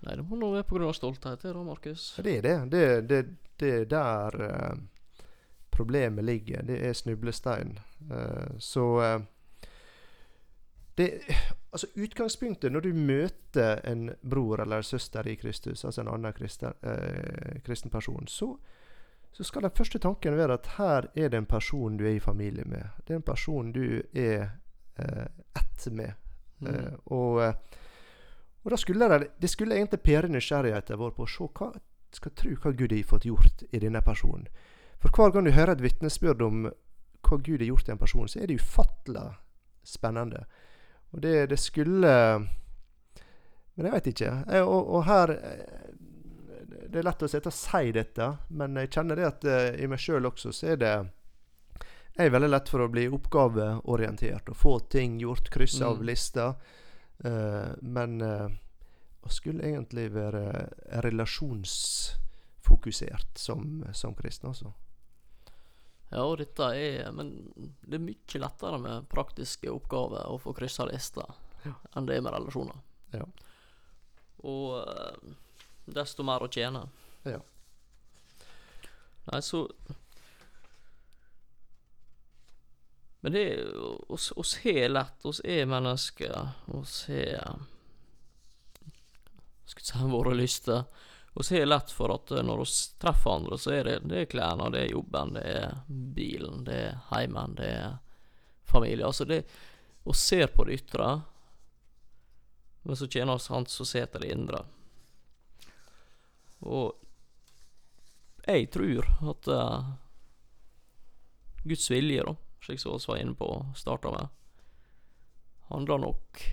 Nei, 0.05 0.15
det 0.17 0.25
må 0.25 0.37
nå 0.37 0.51
være 0.53 0.67
pga. 0.69 0.93
stolthet, 0.93 1.41
da, 1.41 1.63
Markus. 1.65 2.11
Det 2.21 2.37
er 2.37 2.45
det. 2.45 2.55
Det, 2.69 2.85
det, 3.09 3.21
det 3.61 3.73
er 3.79 3.89
der 3.89 4.37
eh, 4.49 4.79
problemet 5.73 6.25
ligger. 6.25 6.61
Det 6.69 6.77
er 6.85 6.93
snublestein. 6.93 7.79
Eh, 8.05 8.57
så 8.61 8.85
eh, 9.01 9.19
det, 11.01 11.35
altså 11.71 11.87
Utgangspunktet 11.95 12.71
når 12.71 12.85
du 12.85 12.93
møter 12.93 13.81
en 13.89 14.09
bror 14.21 14.61
eller 14.61 14.85
søster 14.85 15.27
i 15.27 15.35
Kristus, 15.35 15.85
altså 15.85 16.03
en 16.03 16.11
annen 16.13 16.33
kristen, 16.37 16.73
eh, 16.83 17.59
kristen 17.65 17.91
person, 17.91 18.27
så, 18.27 18.53
så 19.31 19.43
skal 19.43 19.65
den 19.65 19.75
første 19.77 19.99
tanken 19.99 20.37
være 20.37 20.59
at 20.59 20.73
her 20.77 21.09
er 21.15 21.29
det 21.29 21.37
en 21.41 21.49
person 21.49 21.97
du 21.97 22.05
er 22.05 22.17
i 22.17 22.23
familie 22.23 22.65
med. 22.65 22.83
Det 23.07 23.15
er 23.15 23.21
en 23.21 23.29
person 23.33 23.71
du 23.71 24.01
er 24.13 24.49
eh, 24.99 25.27
ett 25.55 25.87
med. 25.91 26.11
Mm. 26.59 26.73
Eh, 26.73 26.93
og, 27.05 27.43
eh, 27.43 27.53
og 28.63 28.71
da 28.71 28.77
skulle 28.77 29.09
det, 29.09 29.31
det 29.41 29.49
skulle 29.49 29.75
egentlig 29.75 30.03
pære 30.05 30.29
nysgjerrigheten 30.29 30.99
vår 30.99 31.15
på 31.17 31.25
å 31.25 31.31
se 31.31 31.47
hva 31.49 31.71
skal 32.11 32.33
tro 32.35 32.55
hva 32.59 32.73
Gud 32.75 32.91
har 32.91 33.07
fått 33.07 33.25
gjort 33.25 33.63
i 33.71 33.79
denne 33.79 34.01
personen. 34.01 34.47
For 35.01 35.09
hver 35.09 35.31
gang 35.33 35.47
du 35.47 35.55
hører 35.55 35.73
et 35.73 35.83
vitnesbyrd 35.83 36.41
om 36.45 36.65
hva 36.67 37.37
Gud 37.37 37.61
har 37.61 37.69
gjort 37.71 37.87
i 37.87 37.93
en 37.95 38.01
person, 38.01 38.27
så 38.27 38.41
er 38.41 38.51
det 38.51 38.59
ufattelig 38.59 39.31
spennende. 39.87 40.43
Og 41.11 41.21
det, 41.21 41.49
det 41.51 41.59
skulle 41.59 42.11
Men 43.75 43.85
jeg 43.87 43.93
veit 43.93 44.07
ikke. 44.13 44.31
Jeg, 44.47 44.63
og, 44.63 44.87
og 44.95 45.03
her 45.07 45.29
eh, 45.35 45.81
det 46.91 46.99
er 46.99 47.05
lett 47.07 47.23
å 47.23 47.27
sitte 47.31 47.49
og 47.51 47.55
si 47.55 47.91
dette, 47.95 48.25
men 48.51 48.75
jeg 48.81 48.91
kjenner 48.91 49.15
det 49.15 49.27
at 49.27 49.45
uh, 49.47 49.71
i 49.79 49.87
meg 49.87 49.99
sjøl 50.01 50.25
også 50.27 50.51
så 50.51 50.67
er 50.73 50.77
det 50.81 50.95
Jeg 52.17 52.25
er 52.25 52.33
veldig 52.35 52.49
lett 52.51 52.69
for 52.69 52.79
å 52.83 52.91
bli 52.91 53.07
oppgaveorientert 53.07 54.49
og 54.51 54.57
få 54.59 54.79
ting 54.91 55.19
gjort, 55.21 55.49
krysse 55.53 55.85
av 55.87 55.97
Mm. 56.01 56.05
lister. 56.09 56.49
Uh, 57.23 57.71
men 57.81 58.21
uh, 58.21 58.49
jeg 59.23 59.31
skulle 59.31 59.63
egentlig 59.63 60.13
være 60.13 60.67
relasjonsfokusert 61.05 63.37
som, 63.39 63.83
som 63.93 64.15
kristen, 64.15 64.49
altså. 64.49 64.73
Ja, 66.11 66.25
og 66.27 66.37
dette 66.41 66.65
er 66.75 67.11
Men 67.15 67.29
det 67.55 67.95
er 67.95 68.03
mye 68.03 68.41
lettere 68.43 68.79
med 68.83 69.07
praktiske 69.11 69.71
oppgaver 69.71 70.27
å 70.27 70.39
få 70.41 70.53
kryssa 70.57 70.85
lister 70.89 71.31
Ja. 71.63 71.75
enn 71.95 72.07
det 72.09 72.17
er 72.17 72.21
med 72.25 72.33
relasjoner. 72.33 72.77
Ja. 73.13 73.25
Og 74.43 74.81
eh, 74.81 75.35
desto 75.85 76.23
mer 76.25 76.43
å 76.43 76.49
tjene. 76.51 76.87
Ja. 77.23 77.39
Nei, 79.31 79.41
så 79.45 79.67
Men 83.21 83.35
det 83.35 83.41
er 83.53 83.67
oss, 84.09 84.31
oss 84.33 84.55
har 84.63 84.89
lett, 84.89 85.25
oss 85.29 85.43
er 85.45 85.67
mennesker, 85.69 86.49
oss 86.73 87.03
har 87.05 87.59
Skal 89.69 89.83
ikke 89.83 89.85
si 89.91 90.07
våre 90.17 90.33
lyster. 90.35 90.83
Oss 91.33 91.49
har 91.49 91.65
lett 91.65 91.91
for 91.91 92.11
at 92.15 92.31
eh, 92.31 92.43
når 92.43 92.57
vi 92.57 92.65
treffer 92.99 93.31
andre, 93.31 93.57
så 93.57 93.71
er 93.71 93.83
det, 93.83 93.99
det 94.11 94.21
er 94.21 94.31
klærne, 94.31 94.69
det 94.73 94.81
er 94.81 94.91
jobben, 94.91 95.33
det 95.37 95.43
er 95.47 95.77
bilen, 95.87 96.65
det 96.67 96.79
er 96.89 96.97
heimen, 97.11 97.55
det 97.55 97.69
er 97.71 97.93
familie. 98.67 99.05
Altså, 99.05 99.25
det 99.25 99.45
Vi 100.03 100.13
ser 100.13 100.47
på 100.47 100.63
det 100.65 100.73
ytre, 100.81 101.21
men 102.81 102.95
så 102.97 103.07
tjener 103.07 103.33
oss 103.33 103.47
han 103.47 103.65
som 103.69 103.85
ser 103.85 104.05
til 104.09 104.23
det 104.23 104.31
indre. 104.33 104.63
Og 106.65 106.97
jeg 108.47 108.71
tror 108.73 109.05
at 109.29 109.47
uh, 109.53 109.91
Guds 111.63 111.85
vilje, 111.93 112.25
da, 112.25 112.33
slik 112.65 112.81
som 112.81 112.97
vi 112.97 113.05
var 113.07 113.21
inne 113.21 113.37
på 113.37 113.45
og 113.45 113.77
starta 113.77 114.11
med, 114.11 114.33
handler 115.69 116.01
nok 116.01 116.43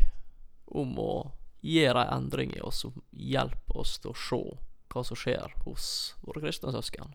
om 0.76 0.98
å 1.00 1.12
gjøre 1.64 2.04
en 2.04 2.20
endring 2.20 2.52
i 2.54 2.60
oss 2.60 2.84
som 2.84 3.00
hjelper 3.10 3.80
oss 3.80 3.96
til 3.98 4.12
å 4.12 4.20
se 4.28 4.42
hva 4.92 5.04
som 5.04 5.18
skjer 5.18 5.54
hos 5.64 5.88
våre 6.24 6.42
kristne 6.44 6.72
søsken. 6.74 7.14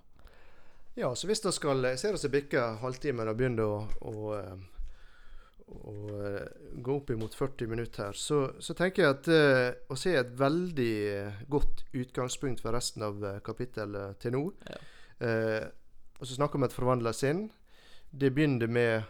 Ja, 0.95 1.15
så 1.15 1.27
hvis 1.27 1.41
det 1.41 1.55
skal 1.55 1.81
Jeg 1.87 1.99
ser 2.01 2.13
oss 2.13 2.27
bikke 2.29 2.61
halvtimen 2.83 3.29
og 3.31 3.37
begynner 3.39 3.65
å, 3.65 3.79
å, 4.05 4.33
eh, 4.37 4.83
å 5.73 5.93
eh, 6.19 6.43
gå 6.85 6.97
opp 6.99 7.09
imot 7.15 7.33
40 7.37 7.71
minutter 7.71 8.09
her, 8.09 8.19
så, 8.19 8.43
så 8.61 8.75
tenker 8.77 9.03
jeg 9.03 9.15
at 9.15 9.29
uh, 9.33 9.93
å 9.93 9.97
se 9.97 10.13
et 10.17 10.35
veldig 10.37 10.91
eh, 11.09 11.41
godt 11.49 11.85
utgangspunkt 11.97 12.61
for 12.61 12.77
resten 12.77 13.05
av 13.05 13.25
eh, 13.25 13.41
kapittelet 13.45 14.21
til 14.21 14.37
nå. 14.37 14.43
Ja. 14.69 14.79
Eh, 15.23 15.65
og 16.19 16.29
så 16.29 16.37
snakke 16.37 16.59
om 16.59 16.67
et 16.67 16.75
forvandla 16.75 17.13
sinn. 17.15 17.47
Det 18.13 18.29
begynner 18.35 18.69
med 18.69 19.09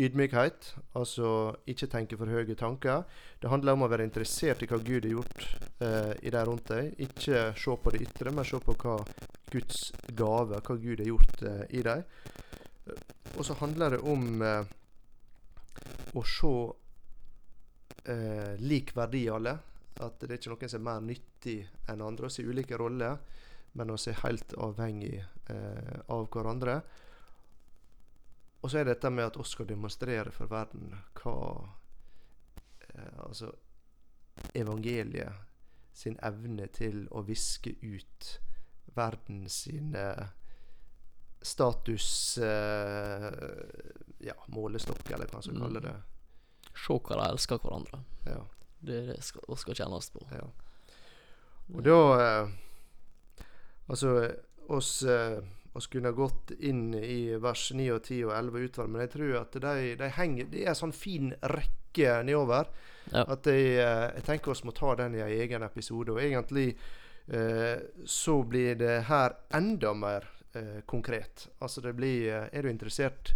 ydmykhet, 0.00 0.72
altså 0.98 1.28
ikke 1.70 1.88
tenke 1.90 2.18
for 2.18 2.30
høye 2.30 2.56
tanker. 2.58 3.04
Det 3.40 3.50
handler 3.50 3.76
om 3.76 3.84
å 3.86 3.90
være 3.90 4.06
interessert 4.08 4.64
i 4.64 4.68
hva 4.70 4.80
Gud 4.82 5.06
har 5.06 5.12
gjort 5.12 5.44
eh, 5.78 6.12
i 6.26 6.32
deg 6.34 6.48
rundt 6.48 6.70
deg. 6.72 6.94
Ikke 7.06 7.44
se 7.58 7.76
på 7.78 7.94
det 7.94 8.02
ytre, 8.08 8.32
men 8.34 8.48
se 8.48 8.58
på 8.62 8.74
hva 8.82 8.96
Guds 9.52 9.92
gave, 10.10 10.58
hva 10.58 10.78
Gud 10.82 11.02
har 11.02 11.10
gjort 11.12 11.44
eh, 11.46 11.62
i 11.78 11.84
deg. 11.86 12.02
Og 13.38 13.46
så 13.46 13.56
handler 13.60 13.94
det 13.94 14.02
om 14.10 14.42
eh, 14.42 14.74
å 16.14 16.24
se 16.26 16.54
eh, 18.10 18.52
lik 18.66 18.94
verdi 18.96 19.24
i 19.28 19.32
alle. 19.32 19.54
At 20.02 20.18
det 20.20 20.32
er 20.32 20.40
ikke 20.40 20.54
noen 20.56 20.74
som 20.74 20.82
er 20.82 20.88
mer 20.90 21.06
nyttig 21.12 21.58
enn 21.90 22.02
andre. 22.02 22.26
å 22.26 22.34
se 22.34 22.42
ulike 22.42 22.78
roller, 22.80 23.18
men 23.78 23.90
å 23.90 23.98
er 23.98 24.20
helt 24.24 24.54
avhengig 24.58 25.16
eh, 25.22 25.96
av 26.10 26.26
hverandre. 26.34 26.80
Og 28.64 28.70
så 28.72 28.80
er 28.80 28.88
dette 28.88 29.10
med 29.12 29.26
at 29.28 29.36
vi 29.36 29.44
skal 29.44 29.68
demonstrere 29.68 30.32
for 30.32 30.48
verden 30.48 30.94
hva 31.20 31.34
eh, 32.88 33.18
Altså 33.26 33.50
evangeliet 34.56 35.32
sin 35.94 36.16
evne 36.26 36.66
til 36.74 37.04
å 37.14 37.20
viske 37.26 37.74
ut 37.84 38.30
verden 38.96 39.44
sin 39.52 39.92
eh, 39.94 40.24
status 41.44 42.38
eh, 42.38 43.28
Ja, 44.24 44.34
målestokk, 44.48 45.04
eller 45.12 45.28
hva 45.28 45.38
man 45.38 45.44
skal 45.44 45.54
Mm. 45.58 45.62
kalle 45.66 45.80
det. 45.84 45.94
Se 46.74 46.96
hva 46.96 47.18
de 47.20 47.28
elsker 47.30 47.58
hverandre. 47.62 48.00
Ja. 48.26 48.40
Det 48.84 48.94
er 49.02 49.06
det 49.12 49.22
skal, 49.24 49.44
vi 49.48 49.56
skal 49.60 49.74
kjennes 49.78 50.10
på. 50.10 50.24
Ja. 50.32 50.46
Og 51.74 51.84
da 51.84 51.98
eh, 52.20 52.48
Altså, 53.88 54.32
oss, 54.72 55.02
eh, 55.02 55.42
oss 55.74 55.84
skulle 55.88 56.10
ha 56.10 56.14
gått 56.16 56.52
inn 56.58 56.94
i 56.94 57.34
vers 57.42 57.68
9 57.74 57.88
og 57.96 58.02
10 58.06 58.20
og 58.28 58.32
11 58.36 58.66
utover, 58.68 58.88
men 58.94 59.02
jeg 59.04 59.10
tror 59.16 59.32
at 59.40 59.56
de, 59.64 59.94
de 59.98 60.10
henger 60.16 60.50
Det 60.52 60.60
er 60.62 60.68
en 60.70 60.78
sånn 60.78 60.94
fin 60.94 61.32
rekke 61.50 62.20
nedover 62.26 62.70
Ja. 63.12 63.24
at 63.28 63.46
jeg, 63.50 63.74
eh, 63.82 64.04
jeg 64.16 64.24
tenker 64.24 64.52
oss 64.54 64.62
må 64.64 64.72
ta 64.72 64.94
den 64.96 65.14
i 65.18 65.20
en 65.20 65.28
egen 65.34 65.62
episode. 65.66 66.14
Og 66.14 66.22
egentlig 66.22 66.70
eh, 67.28 67.82
så 68.06 68.38
blir 68.48 68.78
det 68.80 69.02
her 69.10 69.34
enda 69.52 69.92
mer 69.94 70.24
eh, 70.54 70.80
konkret. 70.86 71.48
Altså 71.60 71.82
det 71.84 71.92
blir 71.98 72.30
eh, 72.32 72.48
Er 72.52 72.62
du 72.62 72.70
interessert 72.70 73.34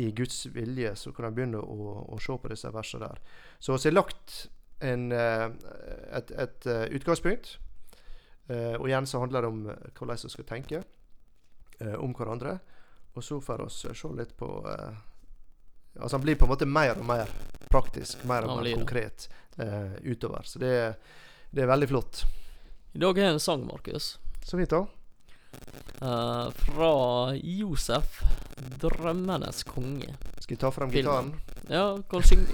i 0.00 0.06
Guds 0.16 0.46
vilje, 0.54 0.94
så 0.96 1.12
kan 1.12 1.26
du 1.28 1.36
begynne 1.36 1.60
å, 1.60 2.06
å 2.08 2.18
se 2.22 2.32
på 2.40 2.48
disse 2.48 2.70
versene 2.72 3.10
der. 3.10 3.20
Så 3.60 3.74
vi 3.76 3.90
har 3.90 3.98
lagt 3.98 4.46
en, 4.80 5.10
eh, 5.12 5.48
et, 6.16 6.30
et 6.30 6.70
utgangspunkt. 6.96 7.58
Og 8.52 8.88
igjen 8.88 9.06
så 9.06 9.20
handler 9.22 9.44
det 9.44 9.48
om 9.48 9.60
hvordan 9.68 10.18
vi 10.24 10.28
skal 10.32 10.44
tenke 10.48 10.80
om 11.98 12.12
hverandre. 12.14 12.58
Og 13.14 13.24
så 13.24 13.40
får 13.40 13.64
vi 13.64 13.70
se 13.94 14.08
litt 14.16 14.36
på 14.36 14.48
eh, 14.68 14.92
Altså 16.00 16.16
han 16.16 16.22
blir 16.24 16.38
på 16.40 16.46
en 16.46 16.52
måte 16.54 16.64
mer 16.66 16.96
og 16.96 17.04
mer 17.04 17.28
praktisk, 17.68 18.22
mer 18.24 18.46
og 18.48 18.62
mer 18.62 18.72
konkret 18.78 19.26
eh, 19.60 19.92
utover. 20.08 20.42
Så 20.48 20.58
det, 20.62 20.70
det 21.52 21.62
er 21.62 21.68
veldig 21.68 21.88
flott. 21.90 22.22
I 22.96 23.02
dag 23.02 23.18
har 23.20 23.26
jeg 23.28 23.34
en 23.34 23.42
sang, 23.44 23.66
Markus. 23.68 24.06
Så 24.40 24.56
fint, 24.56 24.72
da. 24.72 24.86
eh, 26.00 26.48
fra 26.64 26.92
Josef, 27.36 28.22
'Drømmenes 28.80 29.64
konge'. 29.68 30.16
Skal 30.40 30.54
jeg 30.56 30.60
ta 30.64 30.70
frem 30.72 30.90
Filmen. 30.90 31.28
gitaren? 31.28 31.68
Ja, 31.68 31.84
kan 32.10 32.24
synge, 32.24 32.46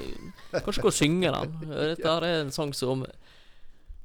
kanskje 0.53 0.83
gå 0.83 0.91
og 0.91 0.99
synge 0.99 1.31
den. 1.39 1.55
Dette 1.95 2.11
er 2.19 2.27
en 2.41 2.51
sang 2.51 2.75
som 2.75 3.07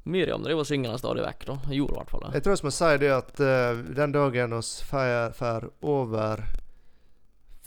Miriam 0.03 0.43
driver 0.43 0.65
og 0.65 0.67
synger 0.67 0.91
den 0.91 0.99
stadig 0.99 1.23
vekk. 1.23 1.45
da 1.47 1.55
Gjorde 1.71 1.95
i 1.95 1.99
hvert 2.01 2.11
fall 2.11 2.25
det. 2.25 2.33
Jeg 2.35 2.43
tror 2.43 2.57
vi 2.59 2.67
må 2.67 2.73
si 2.75 2.91
det 3.03 3.11
at 3.15 3.39
uh, 3.39 3.83
den 4.01 4.15
dagen 4.15 4.57
vi 4.57 5.05
får 5.39 5.69
over 5.81 6.43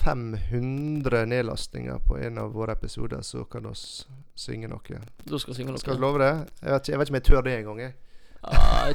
500 0.07 1.27
nedlastninger 1.27 1.99
på 1.99 2.19
en 2.19 2.39
av 2.39 2.53
våre 2.53 2.73
episoder, 2.77 3.23
så 3.23 3.45
kan 3.45 3.65
vi 3.67 3.73
synge 4.39 4.69
noe. 4.69 5.01
Du 5.25 5.39
skal 5.39 5.57
synge 5.57 5.79
Skal 5.81 5.97
vi 5.97 6.01
love 6.05 6.21
det? 6.23 6.33
Jeg 6.61 6.73
vet, 6.77 6.89
jeg 6.93 6.99
vet 7.01 7.09
ikke 7.09 7.17
om 7.17 7.21
jeg 7.21 7.27
tør 7.31 7.43
det 7.47 7.57
engang. 7.59 7.81
jeg. 7.81 7.95
Ja, 8.43 8.93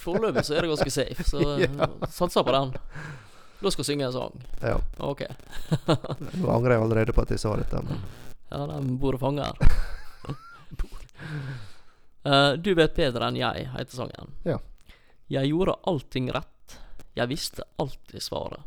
Foreløpig 0.00 0.44
så 0.46 0.54
er 0.54 0.66
det 0.66 0.70
ganske 0.70 0.90
safe, 0.90 1.24
så 1.26 1.38
Ja. 1.64 1.86
satser 2.10 2.44
på 2.46 2.52
den. 2.54 2.74
Da 3.60 3.70
skal 3.70 3.84
synge 3.84 4.06
en 4.06 4.12
sang. 4.12 4.42
Ja. 4.60 4.76
Ok. 4.98 5.22
Nå 6.42 6.50
angrer 6.52 6.76
jeg 6.76 6.82
allerede 6.82 7.12
på 7.16 7.22
at 7.22 7.30
jeg 7.30 7.40
sa 7.42 7.54
dette. 7.56 7.82
Men. 7.86 8.02
Ja, 8.50 8.66
de 8.66 8.98
bor 8.98 9.16
og 9.16 9.22
fanger. 9.22 9.56
Eh, 12.22 12.52
du 12.52 12.74
vet 12.74 12.96
bedre 12.96 13.28
enn 13.30 13.38
jeg, 13.40 13.68
heter 13.74 13.96
sangen. 14.02 14.34
Ja. 14.44 14.58
Jeg 15.30 15.52
gjorde 15.52 15.78
allting 15.88 16.30
rett. 16.34 16.76
Jeg 17.16 17.30
visste 17.30 17.64
alltid 17.80 18.22
svaret. 18.22 18.66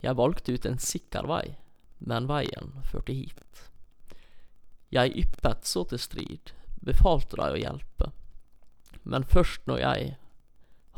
Jeg 0.00 0.16
valgte 0.18 0.54
ut 0.54 0.66
en 0.66 0.78
sikker 0.78 1.26
vei, 1.26 1.56
men 1.98 2.28
veien 2.30 2.76
førte 2.86 3.14
hit. 3.14 3.64
Jeg 4.94 5.12
yppet 5.20 5.66
så 5.68 5.82
til 5.90 6.00
strid, 6.00 6.52
befalte 6.80 7.36
deg 7.40 7.56
å 7.56 7.60
hjelpe. 7.60 8.12
Men 9.02 9.26
først 9.26 9.66
når 9.66 9.82
jeg 9.82 10.14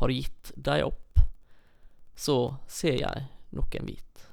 har 0.01 0.13
gitt 0.13 0.51
deg 0.55 0.85
opp, 0.85 1.19
så 2.15 2.37
ser 2.69 2.99
jeg 3.01 3.27
noen 3.55 3.87
hvit. 3.89 4.25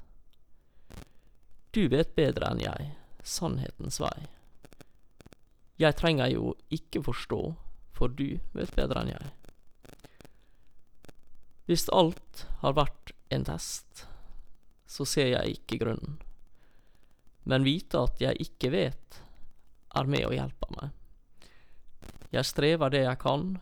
Du 1.73 1.87
vet 1.91 2.15
bedre 2.15 2.53
enn 2.53 2.61
jeg 2.63 2.91
sannhetens 3.25 3.99
vei. 4.01 4.29
Jeg 5.79 5.95
trenger 5.95 6.27
jo 6.33 6.53
ikke 6.75 7.01
forstå, 7.05 7.39
for 7.95 8.11
du 8.11 8.39
vet 8.55 8.73
bedre 8.75 9.03
enn 9.03 9.13
jeg. 9.13 9.29
Hvis 11.69 11.85
alt 11.95 12.47
har 12.63 12.75
vært 12.75 13.13
en 13.31 13.45
test, 13.47 14.07
så 14.89 15.05
ser 15.05 15.31
jeg 15.31 15.59
ikke 15.59 15.79
grunnen. 15.85 16.17
Men 17.47 17.63
vite 17.63 18.01
at 18.01 18.19
jeg 18.19 18.41
ikke 18.43 18.73
vet, 18.73 19.21
er 19.95 20.09
med 20.09 20.25
og 20.27 20.35
hjelper 20.35 20.75
meg. 20.75 20.91
Jeg 22.33 22.45
strever 22.45 22.91
det 22.93 23.05
jeg 23.05 23.21
kan, 23.23 23.55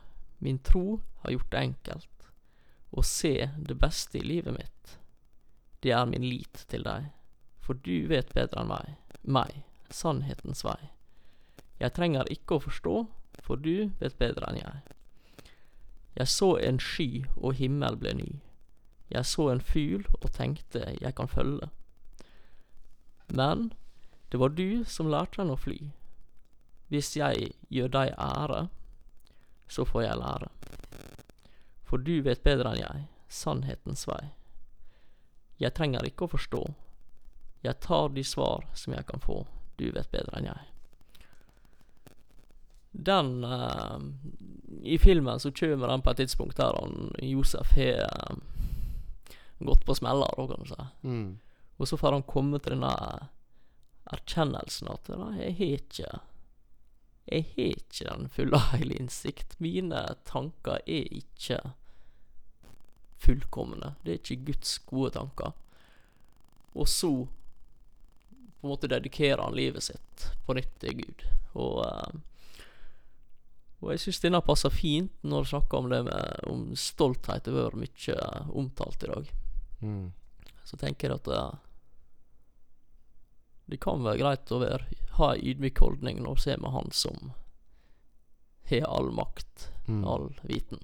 min 0.43 0.59
tro 0.59 0.99
har 1.21 1.35
gjort 1.35 1.51
det 1.53 1.63
enkelt. 1.69 2.27
Å 2.91 3.03
se 3.05 3.35
det 3.67 3.77
beste 3.77 4.17
i 4.19 4.25
livet 4.25 4.57
mitt, 4.57 4.97
det 5.83 5.93
er 5.93 6.07
min 6.09 6.25
lit 6.25 6.65
til 6.71 6.87
deg, 6.87 7.11
for 7.61 7.77
du 7.85 8.07
vet 8.09 8.33
bedre 8.33 8.63
enn 8.63 8.71
meg, 8.71 8.93
meg, 9.21 9.63
sannhetens 9.93 10.63
vei. 10.65 10.79
Jeg 11.77 11.93
trenger 11.93 12.29
ikke 12.33 12.57
å 12.57 12.63
forstå, 12.65 12.95
for 13.45 13.61
du 13.61 13.91
vet 13.99 14.17
bedre 14.17 14.49
enn 14.49 14.61
jeg. 14.61 14.83
Jeg 16.17 16.29
så 16.33 16.55
en 16.57 16.79
sky, 16.81 17.25
og 17.35 17.59
himmel 17.59 17.97
ble 18.01 18.13
ny. 18.17 18.29
Jeg 19.13 19.29
så 19.29 19.51
en 19.51 19.61
fugl 19.61 20.07
og 20.17 20.31
tenkte 20.35 20.81
jeg 20.97 21.13
kan 21.15 21.29
følge. 21.29 21.69
Men 23.29 23.69
det 24.31 24.39
var 24.41 24.55
du 24.57 24.83
som 24.89 25.11
lærte 25.11 25.37
den 25.37 25.53
å 25.53 25.59
fly. 25.59 25.77
Hvis 26.89 27.13
jeg 27.15 27.51
gjør 27.69 27.93
deg 27.93 28.15
ære, 28.17 28.67
så 29.69 29.85
får 29.85 30.03
jeg 30.03 30.21
lære. 30.23 30.49
For 31.87 32.01
du 32.01 32.17
vet 32.25 32.43
bedre 32.43 32.73
enn 32.73 32.81
jeg, 32.81 33.05
sannhetens 33.29 34.07
vei. 34.09 34.31
Jeg 35.61 35.75
trenger 35.77 36.07
ikke 36.07 36.25
å 36.25 36.33
forstå. 36.33 36.63
Jeg 37.63 37.79
tar 37.83 38.09
de 38.15 38.23
svar 38.25 38.65
som 38.73 38.95
jeg 38.97 39.05
kan 39.07 39.21
få. 39.23 39.43
Du 39.77 39.91
vet 39.91 40.09
bedre 40.11 40.39
enn 40.39 40.49
jeg 40.49 40.76
den 42.97 43.43
uh, 43.43 43.99
I 44.83 44.97
filmen 44.97 45.39
så 45.39 45.51
kommer 45.51 45.87
den 45.87 46.01
på 46.01 46.09
et 46.11 46.17
tidspunkt 46.17 46.57
der 46.57 46.73
han 46.79 47.11
Josef 47.21 47.71
har 47.77 48.07
uh, 48.09 48.37
gått 49.59 49.85
på 49.85 49.95
smeller, 49.95 50.33
da, 50.37 50.47
kan 50.47 50.63
du 50.63 50.69
si. 50.69 50.87
Mm. 51.01 51.39
Og 51.77 51.87
så 51.87 51.97
får 51.97 52.17
han 52.17 52.25
komme 52.25 52.59
til 52.59 52.73
denne 52.73 52.93
erkjennelsen 54.07 54.89
at 54.89 55.09
jeg 55.11 55.53
har 55.59 55.77
ikke 55.77 56.11
Jeg 57.27 57.45
har 57.53 57.73
ikke 57.75 58.05
den 58.07 58.29
fulle 58.31 58.59
hele 58.73 58.95
innsikt. 58.95 59.57
Mine 59.59 60.05
tanker 60.25 60.79
er 60.87 61.09
ikke 61.11 61.59
fullkomne. 63.19 63.95
Det 64.05 64.13
er 64.13 64.21
ikke 64.21 64.45
Guds 64.51 64.77
gode 64.79 65.11
tanker. 65.17 65.51
Og 66.73 66.87
så 66.87 67.11
på 68.57 68.65
en 68.65 68.71
måte 68.71 68.89
dedikerer 68.89 69.43
han 69.43 69.57
livet 69.57 69.83
sitt 69.83 70.29
på 70.45 70.55
nytt 70.55 70.79
til 70.79 71.01
Gud. 71.01 71.25
Og 71.53 71.83
uh, 71.83 72.15
og 73.77 73.91
jeg 73.93 74.01
syns 74.01 74.21
denne 74.23 74.41
passer 74.41 74.73
fint 74.73 75.13
når 75.21 75.45
du 75.45 75.49
snakker 75.51 75.77
om 75.77 75.89
det 75.91 76.01
med 76.07 76.47
om 76.49 76.63
stolthet. 76.75 77.45
Har 77.45 77.69
vært 77.69 77.81
mye 77.83 78.17
omtalt 78.57 79.03
i 79.05 79.11
dag. 79.11 79.31
Mm. 79.81 80.05
Så 80.65 80.79
tenker 80.81 81.11
jeg 81.11 81.19
at 81.21 81.29
det, 81.29 81.43
det 83.73 83.81
kan 83.83 84.01
være 84.03 84.21
greit 84.23 84.51
å 84.51 84.61
være, 84.63 84.97
ha 85.19 85.33
en 85.33 85.45
ydmyk 85.51 85.83
holdning 85.83 86.23
når 86.23 86.39
du 86.39 86.45
ser 86.47 86.61
med 86.63 86.73
Han 86.73 86.89
som 86.91 87.33
har 88.67 88.89
all 88.89 89.11
makt, 89.15 89.71
Mm. 89.87 90.03
all 90.03 90.33
viten. 90.43 90.81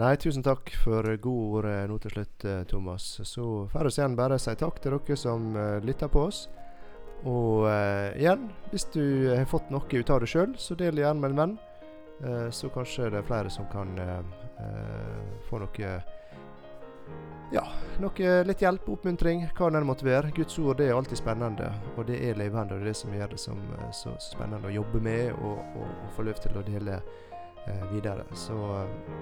Nei, 0.00 0.16
tusen 0.16 0.42
takk 0.42 0.70
for 0.80 1.04
gode 1.20 1.58
ord 1.58 1.66
eh, 1.68 1.82
nå 1.86 1.98
til 2.00 2.14
slutt, 2.14 2.44
eh, 2.48 2.62
Thomas. 2.64 3.04
Så 3.28 3.44
får 3.68 3.90
vi 3.90 3.92
igjen 3.98 4.16
bare 4.16 4.38
si 4.40 4.54
takk 4.56 4.80
til 4.80 4.96
dere 4.96 5.16
som 5.20 5.52
uh, 5.52 5.80
lytter 5.84 6.08
på 6.08 6.24
oss. 6.30 6.46
Og 7.28 7.68
eh, 7.70 8.18
igjen, 8.18 8.48
hvis 8.72 8.88
du 8.94 9.04
har 9.30 9.46
fått 9.50 9.70
noe 9.70 9.86
ut 9.86 10.10
av 10.10 10.22
det 10.22 10.30
sjøl, 10.30 10.56
så 10.58 10.74
del 10.78 10.98
gjerne 10.98 11.22
med 11.22 11.34
en 11.34 11.42
venn. 11.42 11.54
Eh, 12.22 12.48
så 12.50 12.70
kanskje 12.74 13.10
det 13.10 13.22
er 13.22 13.28
flere 13.28 13.50
som 13.50 13.68
kan 13.70 13.94
eh, 13.98 14.18
eh, 14.62 15.22
få 15.48 15.62
noe 15.62 15.94
Ja, 17.52 17.66
noe 18.00 18.34
litt 18.46 18.62
hjelp, 18.64 18.86
oppmuntring, 18.88 19.44
hva 19.58 19.68
det 19.70 19.82
måtte 19.84 20.06
være. 20.06 20.32
Guds 20.34 20.58
ord 20.58 20.78
det 20.80 20.88
er 20.88 20.96
alltid 20.96 21.20
spennende, 21.20 21.68
og 21.96 22.06
det 22.08 22.16
er 22.24 22.38
levende. 22.38 22.78
Og 22.78 22.80
det 22.80 22.86
er 22.86 22.92
det 22.92 23.00
som 23.02 23.14
gjør 23.14 23.34
det 23.34 23.40
som, 23.42 23.60
eh, 23.78 23.90
så, 23.90 24.16
så 24.18 24.36
spennende 24.38 24.70
å 24.70 24.76
jobbe 24.80 25.02
med 25.04 25.32
og, 25.38 25.62
og, 25.76 25.86
og 25.86 26.12
få 26.16 26.26
lov 26.26 26.42
til 26.42 26.58
å 26.58 26.66
dele 26.66 26.98
eh, 27.66 27.86
videre. 27.92 28.26
Så 28.34 28.58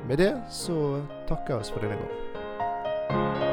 med 0.09 0.21
det 0.23 0.35
så 0.49 1.01
takker 1.29 1.57
vi 1.57 1.61
oss 1.61 1.73
for 1.75 1.85
denne 1.85 2.01
gang. 2.01 3.50